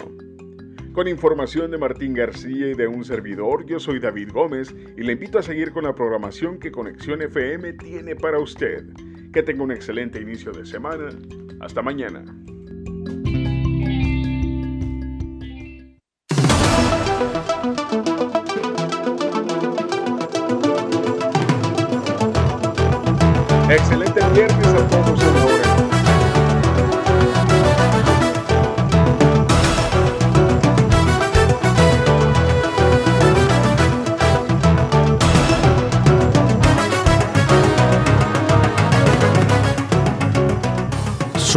Con 0.92 1.08
información 1.08 1.72
de 1.72 1.78
Martín 1.78 2.14
García 2.14 2.68
y 2.68 2.74
de 2.74 2.86
un 2.86 3.06
servidor, 3.06 3.66
yo 3.66 3.80
soy 3.80 4.02
David 4.02 4.32
Gómez 4.34 4.76
y 4.98 5.04
le 5.04 5.14
invito 5.14 5.40
a 5.40 5.44
seguir 5.44 5.72
con 5.72 5.86
la 5.86 5.96
programación 5.96 6.60
que 6.60 6.70
Conexión 6.70 7.22
FM 7.22 7.72
tiene 7.76 8.14
para 8.14 8.40
usted. 8.40 8.84
Que 9.32 9.42
tenga 9.42 9.64
un 9.64 9.72
excelente 9.72 10.20
inicio 10.20 10.52
de 10.52 10.66
semana. 10.66 11.18
Hasta 11.62 11.82
mañana. 11.82 12.26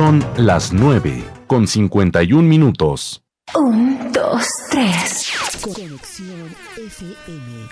Son 0.00 0.24
las 0.38 0.72
9 0.72 1.22
con 1.46 1.68
51 1.68 2.42
minutos. 2.48 3.22
Un, 3.54 4.10
dos, 4.10 4.46
tres. 4.70 5.30
Conexión 5.60 6.56
FM. 6.74 7.68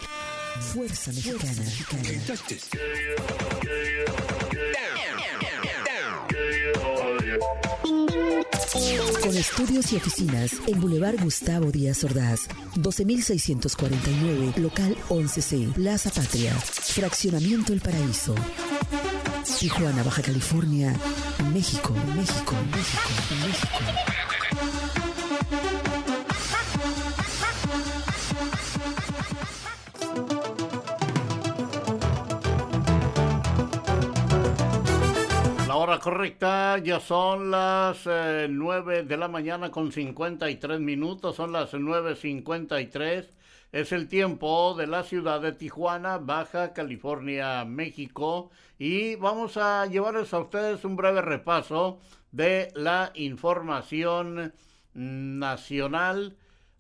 Fuerza 0.61 1.11
Mexicana. 1.11 1.63
Con 9.23 9.35
estudios 9.35 9.93
y 9.95 9.97
oficinas 9.97 10.53
en 10.67 10.81
Boulevard 10.83 11.19
Gustavo 11.23 11.71
Díaz 11.73 12.05
Ordaz, 12.05 12.41
12649, 12.75 14.53
local 14.59 14.95
11C, 15.09 15.73
Plaza 15.73 16.11
Patria, 16.11 16.53
Fraccionamiento 16.53 17.73
El 17.73 17.81
Paraíso. 17.81 18.35
Tijuana, 19.57 20.03
Baja 20.03 20.23
California, 20.23 20.95
México, 21.53 21.93
México, 22.15 22.55
México, 22.71 23.35
México. 23.45 23.79
La 35.67 35.77
hora 35.77 35.99
correcta 35.99 36.79
ya 36.79 37.01
son 37.01 37.51
las 37.51 37.99
eh, 38.07 38.47
9 38.51 39.05
de 39.05 39.17
la 39.17 39.29
mañana 39.29 39.71
con 39.71 39.91
53 39.91 40.79
minutos, 40.79 41.37
son 41.37 41.53
las 41.53 41.73
9.53. 41.73 43.38
Es 43.71 43.93
el 43.93 44.09
tiempo 44.09 44.75
de 44.75 44.87
la 44.87 45.03
ciudad 45.03 45.43
de 45.43 45.53
Tijuana, 45.53 46.17
Baja 46.17 46.73
California, 46.73 47.67
México. 47.67 48.51
Y 48.79 49.17
vamos 49.17 49.59
a 49.59 49.85
llevarles 49.85 50.33
a 50.33 50.39
ustedes 50.39 50.87
un 50.87 50.97
breve 50.97 51.21
repaso 51.21 51.99
de 52.33 52.73
la 52.75 53.13
información 53.15 54.55
nacional 54.95 56.39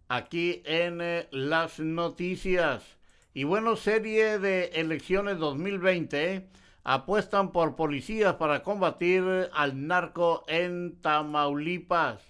aquí 0.09 0.63
en 0.65 1.03
eh, 1.03 1.29
las 1.31 1.79
noticias. 1.79 2.97
Y 3.35 3.45
bueno, 3.45 3.77
serie 3.77 4.39
de 4.39 4.71
elecciones 4.75 5.39
2020 5.39 6.49
apuestan 6.85 7.53
por 7.53 7.77
policías 7.77 8.37
para 8.37 8.63
combatir 8.63 9.51
al 9.53 9.87
narco 9.87 10.47
en 10.49 11.03
Tamaulipas. 11.03 12.23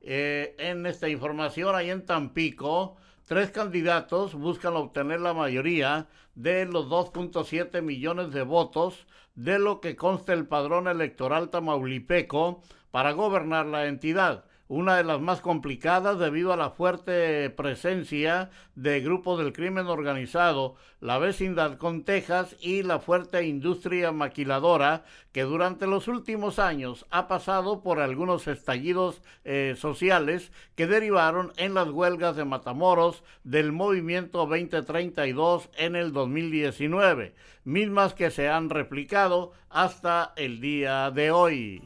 Eh, 0.00 0.56
en 0.58 0.84
esta 0.84 1.08
información, 1.08 1.76
ahí 1.76 1.90
en 1.90 2.04
Tampico, 2.04 2.96
tres 3.26 3.50
candidatos 3.50 4.34
buscan 4.34 4.76
obtener 4.76 5.20
la 5.20 5.34
mayoría 5.34 6.08
de 6.34 6.66
los 6.66 6.88
2.7 6.88 7.82
millones 7.82 8.32
de 8.32 8.42
votos 8.42 9.06
de 9.34 9.58
lo 9.58 9.80
que 9.80 9.96
consta 9.96 10.32
el 10.32 10.46
padrón 10.46 10.88
electoral 10.88 11.50
tamaulipeco 11.50 12.62
para 12.90 13.12
gobernar 13.12 13.66
la 13.66 13.86
entidad 13.86 14.44
una 14.68 14.96
de 14.96 15.04
las 15.04 15.20
más 15.20 15.40
complicadas 15.40 16.18
debido 16.18 16.52
a 16.52 16.56
la 16.56 16.70
fuerte 16.70 17.50
presencia 17.50 18.50
de 18.74 19.00
grupos 19.00 19.38
del 19.38 19.52
crimen 19.52 19.86
organizado, 19.86 20.76
la 21.00 21.18
vecindad 21.18 21.76
con 21.76 22.04
Texas 22.04 22.56
y 22.60 22.82
la 22.82 22.98
fuerte 22.98 23.44
industria 23.44 24.10
maquiladora 24.10 25.04
que 25.32 25.42
durante 25.42 25.86
los 25.86 26.08
últimos 26.08 26.58
años 26.58 27.06
ha 27.10 27.28
pasado 27.28 27.82
por 27.82 28.00
algunos 28.00 28.46
estallidos 28.46 29.20
eh, 29.44 29.74
sociales 29.76 30.50
que 30.74 30.86
derivaron 30.86 31.52
en 31.56 31.74
las 31.74 31.90
huelgas 31.90 32.36
de 32.36 32.44
Matamoros 32.44 33.22
del 33.42 33.72
movimiento 33.72 34.46
2032 34.46 35.68
en 35.76 35.96
el 35.96 36.12
2019, 36.12 37.34
mismas 37.64 38.14
que 38.14 38.30
se 38.30 38.48
han 38.48 38.70
replicado 38.70 39.52
hasta 39.68 40.32
el 40.36 40.60
día 40.60 41.10
de 41.10 41.30
hoy. 41.30 41.82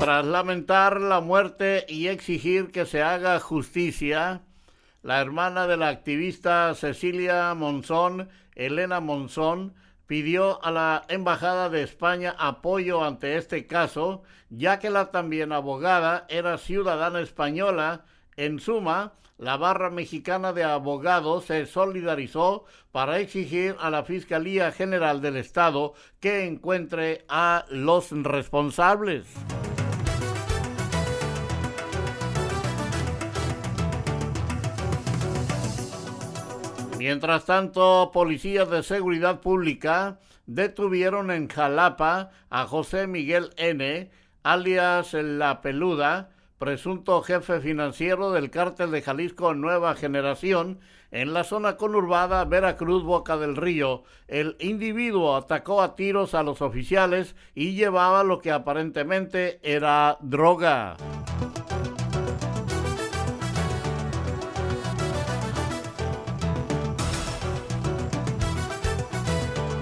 Tras 0.00 0.24
lamentar 0.24 1.00
la 1.00 1.20
muerte 1.20 1.84
y 1.88 2.06
exigir 2.06 2.70
que 2.70 2.86
se 2.86 3.02
haga 3.02 3.40
justicia, 3.40 4.42
la 5.02 5.20
hermana 5.20 5.66
de 5.66 5.76
la 5.76 5.88
activista 5.88 6.72
Cecilia 6.76 7.52
Monzón, 7.54 8.28
Elena 8.54 9.00
Monzón, 9.00 9.74
pidió 10.06 10.64
a 10.64 10.70
la 10.70 11.04
Embajada 11.08 11.68
de 11.68 11.82
España 11.82 12.36
apoyo 12.38 13.04
ante 13.04 13.36
este 13.36 13.66
caso, 13.66 14.22
ya 14.50 14.78
que 14.78 14.88
la 14.88 15.10
también 15.10 15.52
abogada 15.52 16.26
era 16.28 16.58
ciudadana 16.58 17.20
española. 17.20 18.04
En 18.36 18.60
suma, 18.60 19.14
la 19.36 19.56
barra 19.56 19.90
mexicana 19.90 20.52
de 20.52 20.62
abogados 20.62 21.46
se 21.46 21.66
solidarizó 21.66 22.64
para 22.92 23.18
exigir 23.18 23.76
a 23.80 23.90
la 23.90 24.04
Fiscalía 24.04 24.70
General 24.70 25.20
del 25.20 25.36
Estado 25.36 25.94
que 26.20 26.46
encuentre 26.46 27.24
a 27.28 27.64
los 27.68 28.10
responsables. 28.10 29.26
Mientras 37.08 37.46
tanto, 37.46 38.10
policías 38.12 38.68
de 38.68 38.82
seguridad 38.82 39.40
pública 39.40 40.18
detuvieron 40.44 41.30
en 41.30 41.48
Jalapa 41.48 42.32
a 42.50 42.66
José 42.66 43.06
Miguel 43.06 43.48
N., 43.56 44.10
alias 44.42 45.14
La 45.14 45.62
Peluda, 45.62 46.28
presunto 46.58 47.22
jefe 47.22 47.60
financiero 47.60 48.30
del 48.32 48.50
cártel 48.50 48.90
de 48.90 49.00
Jalisco 49.00 49.54
Nueva 49.54 49.94
Generación, 49.94 50.80
en 51.10 51.32
la 51.32 51.44
zona 51.44 51.78
conurbada 51.78 52.44
Veracruz 52.44 53.02
Boca 53.04 53.38
del 53.38 53.56
Río. 53.56 54.02
El 54.26 54.58
individuo 54.60 55.34
atacó 55.34 55.80
a 55.80 55.96
tiros 55.96 56.34
a 56.34 56.42
los 56.42 56.60
oficiales 56.60 57.36
y 57.54 57.72
llevaba 57.72 58.22
lo 58.22 58.42
que 58.42 58.52
aparentemente 58.52 59.60
era 59.62 60.18
droga. 60.20 60.98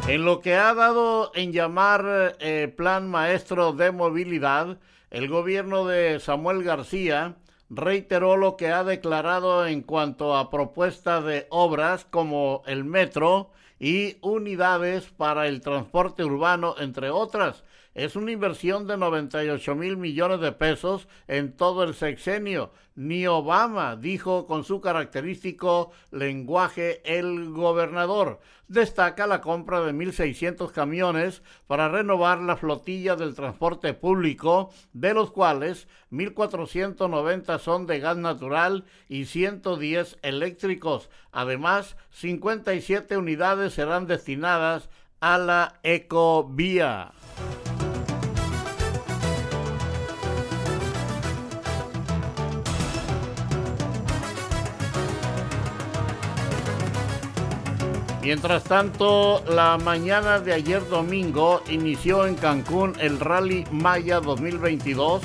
En 0.08 0.24
lo 0.24 0.40
que 0.40 0.54
ha 0.54 0.72
dado 0.72 1.32
en 1.34 1.52
llamar 1.52 2.36
eh, 2.38 2.72
Plan 2.76 3.10
Maestro 3.10 3.72
de 3.72 3.90
Movilidad, 3.90 4.78
el 5.10 5.26
gobierno 5.26 5.84
de 5.84 6.20
Samuel 6.20 6.62
García 6.62 7.34
reiteró 7.70 8.36
lo 8.36 8.56
que 8.56 8.68
ha 8.68 8.84
declarado 8.84 9.66
en 9.66 9.82
cuanto 9.82 10.36
a 10.36 10.48
propuestas 10.48 11.24
de 11.24 11.48
obras 11.50 12.04
como 12.04 12.62
el 12.66 12.84
metro 12.84 13.50
y 13.80 14.18
unidades 14.20 15.06
para 15.06 15.48
el 15.48 15.60
transporte 15.60 16.22
urbano, 16.22 16.76
entre 16.78 17.10
otras. 17.10 17.64
Es 17.96 18.14
una 18.14 18.30
inversión 18.30 18.86
de 18.86 18.98
98 18.98 19.74
mil 19.74 19.96
millones 19.96 20.40
de 20.40 20.52
pesos 20.52 21.08
en 21.28 21.56
todo 21.56 21.82
el 21.82 21.94
sexenio. 21.94 22.70
Ni 22.94 23.26
Obama 23.26 23.96
dijo 23.96 24.46
con 24.46 24.64
su 24.64 24.82
característico 24.82 25.92
lenguaje 26.10 27.00
el 27.06 27.52
gobernador. 27.52 28.40
Destaca 28.68 29.26
la 29.26 29.40
compra 29.40 29.80
de 29.80 29.94
1.600 29.94 30.72
camiones 30.72 31.42
para 31.66 31.88
renovar 31.88 32.40
la 32.40 32.58
flotilla 32.58 33.16
del 33.16 33.34
transporte 33.34 33.94
público, 33.94 34.74
de 34.92 35.14
los 35.14 35.30
cuales 35.30 35.88
1.490 36.12 37.58
son 37.58 37.86
de 37.86 37.98
gas 38.00 38.18
natural 38.18 38.84
y 39.08 39.24
110 39.24 40.18
eléctricos. 40.20 41.08
Además, 41.32 41.96
57 42.10 43.16
unidades 43.16 43.72
serán 43.72 44.06
destinadas 44.06 44.90
a 45.20 45.38
la 45.38 45.80
ecovía. 45.82 47.14
Mientras 58.26 58.64
tanto, 58.64 59.40
la 59.48 59.78
mañana 59.78 60.40
de 60.40 60.52
ayer 60.52 60.84
domingo 60.88 61.62
inició 61.68 62.26
en 62.26 62.34
Cancún 62.34 62.94
el 62.98 63.20
Rally 63.20 63.64
Maya 63.70 64.18
2022 64.18 65.22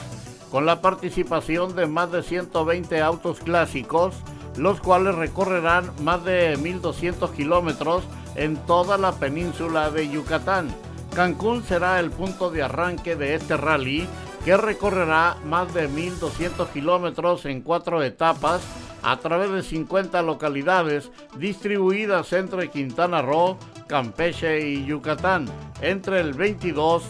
con 0.51 0.67
la 0.67 0.81
participación 0.81 1.75
de 1.75 1.87
más 1.87 2.11
de 2.11 2.21
120 2.21 3.01
autos 3.01 3.39
clásicos, 3.39 4.13
los 4.55 4.79
cuales 4.81 5.15
recorrerán 5.15 5.89
más 6.03 6.23
de 6.23 6.55
1.200 6.59 7.31
kilómetros 7.31 8.03
en 8.35 8.55
toda 8.67 8.99
la 8.99 9.13
península 9.13 9.89
de 9.89 10.07
Yucatán. 10.07 10.67
Cancún 11.15 11.63
será 11.63 11.99
el 11.99 12.11
punto 12.11 12.51
de 12.51 12.61
arranque 12.61 13.15
de 13.15 13.33
este 13.33 13.57
rally 13.57 14.07
que 14.43 14.57
recorrerá 14.57 15.37
más 15.45 15.73
de 15.73 15.89
1.200 15.89 16.67
kilómetros 16.69 17.45
en 17.45 17.61
cuatro 17.61 18.01
etapas 18.01 18.61
a 19.03 19.17
través 19.17 19.51
de 19.51 19.63
50 19.63 20.21
localidades 20.21 21.11
distribuidas 21.37 22.33
entre 22.33 22.69
Quintana 22.69 23.21
Roo, 23.21 23.57
Campeche 23.87 24.67
y 24.67 24.85
Yucatán 24.85 25.45
entre 25.81 26.19
el 26.19 26.33
22 26.33 27.03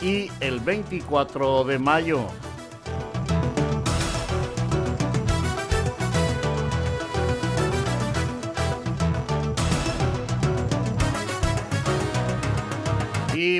y 0.00 0.30
el 0.40 0.60
24 0.60 1.64
de 1.64 1.78
mayo. 1.78 2.26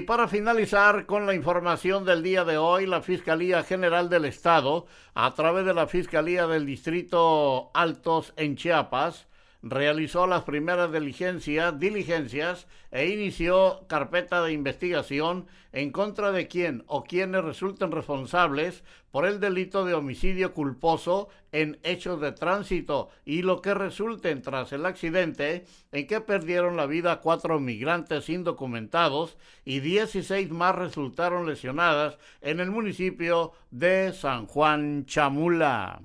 Y 0.01 0.05
para 0.05 0.29
finalizar 0.29 1.05
con 1.05 1.27
la 1.27 1.35
información 1.35 2.07
del 2.07 2.23
día 2.23 2.47
de 2.47 2.57
hoy, 2.57 2.87
la 2.87 3.03
Fiscalía 3.03 3.63
General 3.63 4.09
del 4.09 4.25
Estado, 4.25 4.87
a 5.13 5.35
través 5.35 5.67
de 5.67 5.75
la 5.75 5.87
Fiscalía 5.87 6.47
del 6.47 6.65
Distrito 6.65 7.71
Altos 7.75 8.33
en 8.39 8.57
Chiapas, 8.57 9.27
realizó 9.61 10.27
las 10.27 10.45
primeras 10.45 10.91
diligencias, 10.91 11.79
diligencias 11.79 12.67
e 12.91 13.11
inició 13.11 13.85
carpeta 13.89 14.43
de 14.43 14.55
investigación 14.55 15.47
en 15.73 15.93
contra 15.93 16.33
de 16.33 16.49
quien 16.49 16.83
o 16.87 17.05
quienes 17.05 17.45
resulten 17.45 17.93
responsables 17.93 18.83
por 19.11 19.27
el 19.27 19.41
delito 19.41 19.85
de 19.85 19.95
homicidio 19.95 20.55
culposo 20.55 21.29
en 21.53 21.79
hechos 21.83 22.21
de 22.21 22.33
tránsito 22.33 23.09
y 23.25 23.43
lo 23.43 23.61
que 23.61 23.75
resulten 23.75 24.43
tras 24.43 24.73
el 24.73 24.87
accidente 24.87 25.67
en 25.93 26.07
que 26.07 26.21
perdieron 26.21 26.77
la 26.77 26.87
vida 26.87 27.21
cuatro 27.21 27.61
migrantes 27.61 28.29
indocumentados 28.29 29.37
y 29.65 29.81
16 29.81 30.51
más 30.51 30.75
resultaron 30.75 31.47
lesionadas 31.47 32.19
en 32.41 32.61
el 32.61 32.71
municipio 32.71 33.53
de 33.71 34.13
San 34.13 34.47
Juan 34.47 35.07
Chamula. 35.07 36.01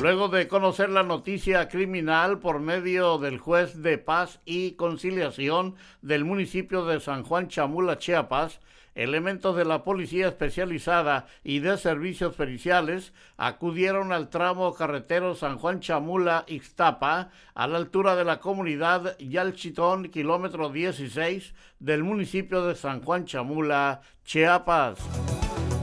Luego 0.00 0.28
de 0.28 0.46
conocer 0.46 0.90
la 0.90 1.02
noticia 1.02 1.68
criminal 1.68 2.38
por 2.38 2.60
medio 2.60 3.18
del 3.18 3.38
juez 3.38 3.82
de 3.82 3.98
paz 3.98 4.40
y 4.44 4.72
conciliación 4.72 5.74
del 6.02 6.24
municipio 6.24 6.84
de 6.84 7.00
San 7.00 7.24
Juan 7.24 7.48
Chamula, 7.48 7.98
Chiapas, 7.98 8.60
elementos 8.96 9.54
de 9.54 9.64
la 9.64 9.84
Policía 9.84 10.28
Especializada 10.28 11.26
y 11.44 11.60
de 11.60 11.76
Servicios 11.76 12.34
Periciales 12.34 13.12
acudieron 13.36 14.10
al 14.10 14.28
tramo 14.28 14.74
carretero 14.74 15.34
San 15.34 15.58
Juan 15.58 15.80
Chamula 15.80 16.44
Ixtapa, 16.48 17.30
a 17.54 17.66
la 17.68 17.76
altura 17.76 18.16
de 18.16 18.24
la 18.24 18.40
comunidad 18.40 19.16
Yalchitón, 19.18 20.08
kilómetro 20.08 20.70
16 20.70 21.54
del 21.78 22.02
municipio 22.02 22.66
de 22.66 22.74
San 22.74 23.02
Juan 23.02 23.26
Chamula, 23.26 24.00
Chiapas. 24.24 24.98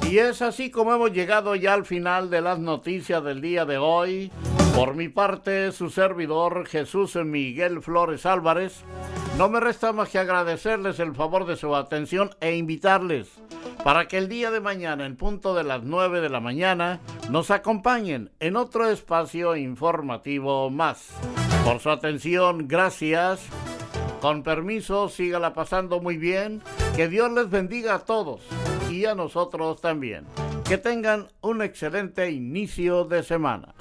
Y 0.09 0.17
es 0.17 0.41
así 0.41 0.69
como 0.69 0.93
hemos 0.93 1.13
llegado 1.13 1.55
ya 1.55 1.73
al 1.73 1.85
final 1.85 2.29
de 2.29 2.41
las 2.41 2.59
noticias 2.59 3.23
del 3.23 3.41
día 3.41 3.65
de 3.65 3.77
hoy. 3.77 4.31
Por 4.75 4.95
mi 4.95 5.07
parte, 5.07 5.71
su 5.71 5.89
servidor 5.89 6.65
Jesús 6.65 7.15
Miguel 7.15 7.81
Flores 7.81 8.25
Álvarez, 8.25 8.83
no 9.37 9.47
me 9.47 9.59
resta 9.59 9.93
más 9.93 10.09
que 10.09 10.19
agradecerles 10.19 10.99
el 10.99 11.13
favor 11.13 11.45
de 11.45 11.55
su 11.55 11.75
atención 11.75 12.31
e 12.41 12.55
invitarles 12.55 13.29
para 13.83 14.07
que 14.07 14.17
el 14.17 14.29
día 14.29 14.49
de 14.49 14.61
mañana, 14.61 15.05
en 15.05 15.17
punto 15.17 15.53
de 15.53 15.63
las 15.63 15.83
9 15.83 16.21
de 16.21 16.29
la 16.29 16.39
mañana, 16.39 17.01
nos 17.29 17.51
acompañen 17.51 18.31
en 18.39 18.55
otro 18.55 18.89
espacio 18.89 19.55
informativo 19.55 20.69
más. 20.69 21.09
Por 21.65 21.79
su 21.79 21.89
atención, 21.89 22.67
gracias. 22.67 23.41
Con 24.21 24.41
permiso, 24.41 25.09
sígala 25.09 25.53
pasando 25.53 25.99
muy 25.99 26.17
bien. 26.17 26.61
Que 26.95 27.09
Dios 27.09 27.29
les 27.31 27.49
bendiga 27.49 27.95
a 27.95 27.99
todos 27.99 28.41
y 28.89 29.05
a 29.05 29.15
nosotros 29.15 29.81
también. 29.81 30.25
Que 30.63 30.77
tengan 30.77 31.27
un 31.41 31.61
excelente 31.61 32.31
inicio 32.31 33.03
de 33.03 33.21
semana. 33.21 33.75